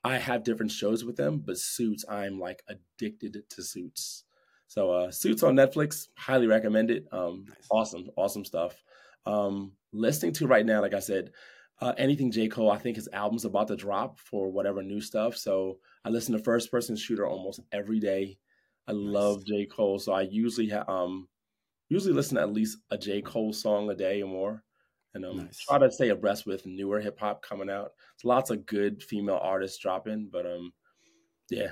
I 0.04 0.18
have 0.18 0.44
different 0.44 0.72
shows 0.72 1.06
with 1.06 1.16
them, 1.16 1.44
but 1.46 1.58
Suits, 1.58 2.04
I'm 2.10 2.40
like 2.40 2.64
addicted 2.68 3.38
to 3.50 3.64
Suits. 3.64 4.24
So 4.68 4.92
uh, 4.92 5.12
Suits 5.12 5.44
on 5.44 5.56
Netflix, 5.56 6.08
highly 6.18 6.48
recommend 6.48 6.92
it. 6.92 7.06
Um, 7.12 7.46
Nice. 7.48 7.68
Awesome, 7.70 8.10
awesome 8.16 8.46
stuff. 8.46 8.84
Um, 9.26 9.74
listening 9.94 10.34
to 10.34 10.48
right 10.48 10.66
now, 10.66 10.82
like 10.82 10.94
I 10.94 11.00
said, 11.00 11.32
uh, 11.80 11.94
anything 11.98 12.32
J. 12.32 12.48
Cole. 12.48 12.72
I 12.72 12.78
think 12.78 12.96
his 12.96 13.10
album's 13.12 13.46
about 13.46 13.68
to 13.70 13.76
drop 13.76 14.20
for 14.20 14.52
whatever 14.52 14.84
new 14.84 15.02
stuff. 15.02 15.36
So 15.36 15.80
I 16.06 16.10
listen 16.10 16.38
to 16.38 16.44
First 16.44 16.72
Person 16.72 16.96
Shooter 16.96 17.28
almost 17.28 17.60
every 17.72 18.00
day. 18.00 18.38
I 18.88 18.92
nice. 18.92 19.02
love 19.02 19.46
J. 19.46 19.66
Cole. 19.66 20.00
So 20.00 20.14
I 20.14 20.22
usually 20.22 20.70
ha- 20.70 20.86
um 20.88 21.28
usually 21.90 22.14
listen 22.14 22.36
to 22.36 22.42
at 22.42 22.54
least 22.54 22.78
a 22.92 22.98
J. 22.98 23.22
Cole 23.22 23.54
song 23.54 23.90
a 23.90 23.96
day 23.96 24.22
or 24.22 24.28
more. 24.30 24.64
And 25.14 25.26
um, 25.26 25.38
nice. 25.38 25.60
try 25.60 25.78
to 25.78 25.92
stay 25.92 26.10
abreast 26.10 26.46
with 26.46 26.66
newer 26.66 27.02
hip 27.02 27.20
hop 27.20 27.42
coming 27.42 27.70
out. 27.70 27.92
There's 28.16 28.30
lots 28.30 28.50
of 28.50 28.66
good 28.66 29.04
female 29.04 29.40
artists 29.42 29.78
dropping, 29.78 30.30
but 30.32 30.46
um, 30.46 30.72
yeah, 31.50 31.72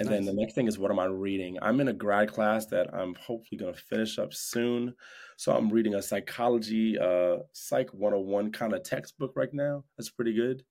and 0.00 0.08
nice. 0.08 0.16
then 0.16 0.24
the 0.24 0.40
next 0.40 0.54
thing 0.54 0.66
is 0.66 0.78
what 0.78 0.90
am 0.90 0.98
I 0.98 1.04
reading? 1.04 1.58
I'm 1.60 1.78
in 1.78 1.88
a 1.88 1.92
grad 1.92 2.32
class 2.32 2.64
that 2.66 2.92
I'm 2.94 3.14
hopefully 3.14 3.58
going 3.58 3.74
to 3.74 3.80
finish 3.80 4.18
up 4.18 4.32
soon. 4.32 4.94
So 5.36 5.54
I'm 5.54 5.68
reading 5.68 5.94
a 5.94 6.02
psychology, 6.02 6.98
uh, 6.98 7.36
Psych 7.52 7.92
101 7.92 8.50
kind 8.52 8.72
of 8.72 8.82
textbook 8.82 9.32
right 9.36 9.52
now. 9.52 9.84
That's 9.98 10.08
pretty 10.08 10.32
good. 10.32 10.64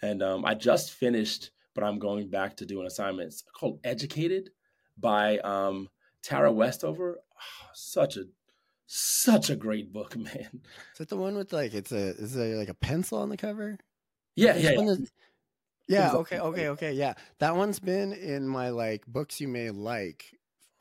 And 0.00 0.22
um, 0.22 0.44
I 0.44 0.54
just 0.54 0.92
finished, 0.92 1.50
but 1.74 1.82
I'm 1.82 1.98
going 1.98 2.30
back 2.30 2.56
to 2.58 2.66
do 2.66 2.80
an 2.80 2.86
assignment 2.86 3.28
it's 3.28 3.42
called 3.42 3.80
Educated 3.82 4.50
by 4.96 5.38
um, 5.38 5.88
Tara 6.22 6.52
Westover. 6.52 7.18
Oh, 7.18 7.66
such 7.74 8.16
a 8.16 8.24
such 8.88 9.50
a 9.50 9.56
great 9.56 9.92
book, 9.92 10.16
man. 10.16 10.62
Is 10.92 10.98
that 10.98 11.08
the 11.08 11.16
one 11.16 11.36
with 11.36 11.52
like 11.52 11.74
it's 11.74 11.92
a 11.92 12.16
is 12.16 12.34
there 12.34 12.56
like 12.56 12.68
a 12.68 12.74
pencil 12.74 13.18
on 13.18 13.28
the 13.28 13.36
cover? 13.36 13.78
Yeah, 14.34 14.56
yeah. 14.56 14.70
yeah. 14.80 14.94
Yeah. 15.88 16.12
Okay. 16.12 16.38
Okay. 16.38 16.68
Okay. 16.68 16.92
Yeah. 16.92 17.14
That 17.38 17.56
one's 17.56 17.80
been 17.80 18.12
in 18.12 18.46
my 18.46 18.68
like 18.70 19.06
books 19.06 19.40
you 19.40 19.48
may 19.48 19.70
like, 19.70 20.26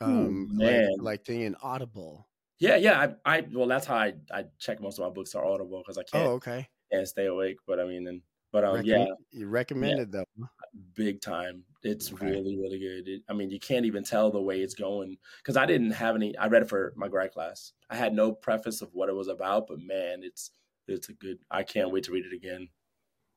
um, 0.01 0.49
Ooh, 0.51 0.65
like, 0.65 0.85
like 0.99 1.25
thing 1.25 1.41
in 1.41 1.55
Audible. 1.63 2.27
Yeah. 2.59 2.75
Yeah. 2.75 3.13
I, 3.25 3.37
I, 3.37 3.47
well, 3.51 3.67
that's 3.67 3.87
how 3.87 3.95
I, 3.95 4.13
I 4.31 4.45
check 4.59 4.81
most 4.81 4.99
of 4.99 5.05
my 5.05 5.09
books 5.09 5.33
are 5.33 5.45
Audible 5.45 5.81
because 5.81 5.97
I 5.97 6.03
can't, 6.03 6.27
oh, 6.27 6.31
okay. 6.33 6.67
can't 6.91 7.07
stay 7.07 7.27
awake. 7.27 7.57
But 7.65 7.79
I 7.79 7.85
mean, 7.85 8.05
and, 8.07 8.21
but 8.51 8.63
um, 8.63 8.81
yeah, 8.83 9.05
you 9.31 9.47
recommended 9.47 10.09
yeah, 10.13 10.23
though, 10.37 10.47
big 10.95 11.21
time. 11.21 11.63
It's 11.83 12.11
okay. 12.11 12.25
really, 12.25 12.57
really 12.57 12.79
good. 12.79 13.07
It, 13.07 13.21
I 13.29 13.33
mean, 13.33 13.49
you 13.49 13.59
can't 13.59 13.85
even 13.85 14.03
tell 14.03 14.31
the 14.31 14.41
way 14.41 14.61
it's 14.61 14.73
going 14.73 15.17
because 15.37 15.57
I 15.57 15.65
didn't 15.65 15.91
have 15.91 16.15
any. 16.15 16.37
I 16.37 16.47
read 16.47 16.63
it 16.63 16.69
for 16.69 16.93
my 16.95 17.07
grad 17.07 17.31
class. 17.31 17.73
I 17.89 17.95
had 17.95 18.13
no 18.13 18.31
preface 18.31 18.81
of 18.81 18.89
what 18.93 19.09
it 19.09 19.15
was 19.15 19.27
about, 19.27 19.67
but 19.67 19.79
man, 19.79 20.21
it's 20.23 20.51
it's 20.87 21.09
a 21.09 21.13
good. 21.13 21.39
I 21.51 21.63
can't 21.63 21.91
wait 21.91 22.03
to 22.05 22.11
read 22.11 22.25
it 22.25 22.35
again. 22.35 22.69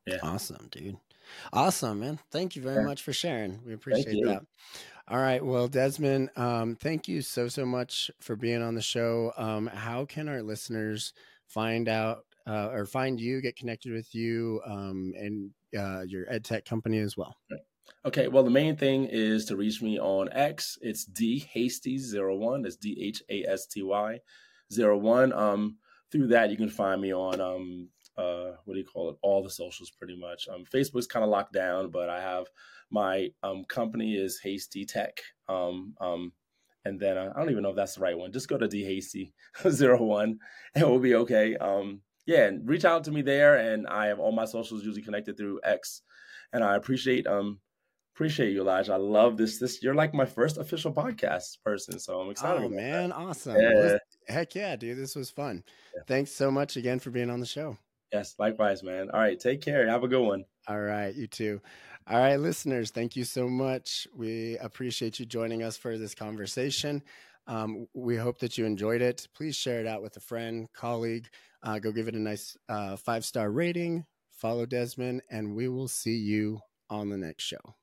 Yeah, 0.07 0.17
awesome, 0.23 0.67
dude. 0.71 0.97
Awesome, 1.53 1.99
man. 1.99 2.19
Thank 2.31 2.55
you 2.55 2.61
very 2.61 2.77
yeah. 2.77 2.87
much 2.87 3.03
for 3.03 3.13
sharing. 3.13 3.63
We 3.65 3.73
appreciate 3.73 4.25
that. 4.25 4.41
All 5.07 5.19
right. 5.19 5.43
Well, 5.43 5.67
Desmond, 5.67 6.29
um, 6.35 6.75
thank 6.75 7.07
you 7.07 7.21
so, 7.21 7.47
so 7.47 7.65
much 7.65 8.09
for 8.19 8.35
being 8.35 8.61
on 8.61 8.75
the 8.75 8.81
show. 8.81 9.33
Um, 9.35 9.67
how 9.67 10.05
can 10.05 10.29
our 10.29 10.41
listeners 10.41 11.13
find 11.47 11.89
out 11.89 12.25
uh, 12.47 12.69
or 12.71 12.85
find 12.85 13.19
you, 13.19 13.41
get 13.41 13.55
connected 13.55 13.91
with 13.91 14.13
you, 14.13 14.61
um, 14.65 15.13
and 15.17 15.51
uh, 15.77 16.01
your 16.01 16.25
ed 16.29 16.43
tech 16.43 16.65
company 16.65 16.99
as 16.99 17.17
well? 17.17 17.35
Okay. 18.05 18.27
Well, 18.27 18.43
the 18.43 18.49
main 18.49 18.75
thing 18.75 19.05
is 19.05 19.45
to 19.45 19.55
reach 19.55 19.81
me 19.81 19.99
on 19.99 20.29
X. 20.31 20.77
It's 20.81 21.05
D 21.05 21.45
Hasty01. 21.53 22.63
That's 22.63 22.75
D 22.75 22.97
H 23.01 23.21
A 23.29 23.45
S 23.45 23.67
T 23.67 23.83
Y 23.83 24.19
01. 24.69 25.33
Um, 25.33 25.77
through 26.11 26.27
that, 26.27 26.49
you 26.49 26.57
can 26.57 26.69
find 26.69 27.01
me 27.01 27.13
on 27.13 27.39
um, 27.39 27.89
uh, 28.17 28.51
what 28.65 28.73
do 28.73 28.79
you 28.79 28.85
call 28.85 29.09
it? 29.09 29.17
All 29.21 29.43
the 29.43 29.49
socials 29.49 29.91
pretty 29.91 30.19
much. 30.19 30.47
Um, 30.47 30.65
Facebook's 30.65 31.07
kind 31.07 31.23
of 31.23 31.29
locked 31.29 31.53
down, 31.53 31.89
but 31.89 32.09
I 32.09 32.21
have 32.21 32.47
my 32.89 33.31
um, 33.43 33.63
company 33.65 34.15
is 34.15 34.39
Hasty 34.39 34.85
Tech. 34.85 35.21
Um, 35.47 35.95
um, 36.01 36.33
and 36.85 36.99
then 36.99 37.17
uh, 37.17 37.31
I 37.35 37.39
don't 37.39 37.51
even 37.51 37.63
know 37.63 37.69
if 37.69 37.75
that's 37.75 37.95
the 37.95 38.01
right 38.01 38.17
one. 38.17 38.31
Just 38.31 38.49
go 38.49 38.57
to 38.57 38.67
dhasty01 38.67 40.23
and 40.75 40.89
we'll 40.89 40.99
be 40.99 41.15
okay. 41.15 41.55
Um, 41.57 42.01
yeah, 42.25 42.45
and 42.45 42.67
reach 42.67 42.85
out 42.85 43.03
to 43.05 43.11
me 43.11 43.21
there. 43.21 43.57
And 43.57 43.87
I 43.87 44.07
have 44.07 44.19
all 44.19 44.31
my 44.31 44.45
socials 44.45 44.83
usually 44.83 45.03
connected 45.03 45.37
through 45.37 45.61
X. 45.63 46.01
And 46.53 46.63
I 46.63 46.75
appreciate 46.75 47.27
um 47.27 47.59
appreciate 48.15 48.51
you, 48.51 48.61
Elijah. 48.61 48.93
I 48.93 48.97
love 48.97 49.37
this. 49.37 49.57
This 49.57 49.81
you're 49.81 49.95
like 49.95 50.13
my 50.13 50.25
first 50.25 50.57
official 50.57 50.93
podcast 50.93 51.57
person, 51.63 51.99
so 51.99 52.19
I'm 52.19 52.29
excited. 52.29 52.63
Oh 52.63 52.69
man, 52.69 53.09
that. 53.09 53.15
awesome! 53.15 53.55
Yeah. 53.59 53.97
Heck 54.27 54.55
yeah, 54.55 54.75
dude, 54.75 54.97
this 54.97 55.15
was 55.15 55.29
fun. 55.29 55.63
Yeah. 55.95 56.01
Thanks 56.07 56.31
so 56.31 56.51
much 56.51 56.77
again 56.77 56.99
for 56.99 57.09
being 57.09 57.29
on 57.29 57.39
the 57.39 57.45
show. 57.45 57.77
Yes, 58.11 58.35
likewise, 58.37 58.83
man. 58.83 59.09
All 59.11 59.19
right, 59.19 59.39
take 59.39 59.61
care. 59.61 59.87
Have 59.87 60.03
a 60.03 60.07
good 60.07 60.25
one. 60.25 60.43
All 60.67 60.79
right, 60.79 61.15
you 61.15 61.27
too. 61.27 61.61
All 62.07 62.19
right, 62.19 62.35
listeners, 62.35 62.91
thank 62.91 63.15
you 63.15 63.23
so 63.23 63.47
much. 63.47 64.07
We 64.15 64.57
appreciate 64.57 65.19
you 65.19 65.25
joining 65.25 65.63
us 65.63 65.77
for 65.77 65.97
this 65.97 66.13
conversation. 66.13 67.03
Um, 67.47 67.87
we 67.93 68.17
hope 68.17 68.39
that 68.39 68.57
you 68.57 68.65
enjoyed 68.65 69.01
it. 69.01 69.27
Please 69.33 69.55
share 69.55 69.79
it 69.79 69.87
out 69.87 70.01
with 70.01 70.17
a 70.17 70.19
friend, 70.19 70.67
colleague. 70.73 71.27
Uh, 71.63 71.79
go 71.79 71.91
give 71.91 72.07
it 72.07 72.15
a 72.15 72.19
nice 72.19 72.57
uh, 72.69 72.95
five 72.95 73.23
star 73.25 73.51
rating. 73.51 74.05
Follow 74.31 74.65
Desmond, 74.65 75.21
and 75.29 75.55
we 75.55 75.67
will 75.67 75.87
see 75.87 76.15
you 76.15 76.59
on 76.89 77.09
the 77.09 77.17
next 77.17 77.43
show. 77.43 77.75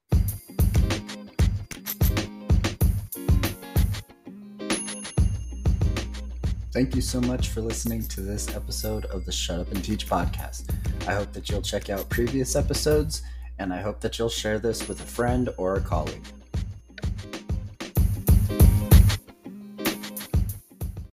Thank 6.72 6.94
you 6.94 7.00
so 7.00 7.20
much 7.20 7.48
for 7.48 7.60
listening 7.60 8.02
to 8.08 8.20
this 8.20 8.54
episode 8.54 9.06
of 9.06 9.24
the 9.24 9.32
Shut 9.32 9.58
Up 9.58 9.70
and 9.72 9.82
Teach 9.82 10.06
podcast. 10.06 10.74
I 11.08 11.14
hope 11.14 11.32
that 11.32 11.48
you'll 11.48 11.62
check 11.62 11.90
out 11.90 12.08
previous 12.08 12.56
episodes, 12.56 13.22
and 13.58 13.72
I 13.72 13.80
hope 13.80 14.00
that 14.00 14.18
you'll 14.18 14.28
share 14.28 14.58
this 14.58 14.86
with 14.86 15.00
a 15.00 15.06
friend 15.06 15.48
or 15.56 15.76
a 15.76 15.80
colleague. 15.80 16.24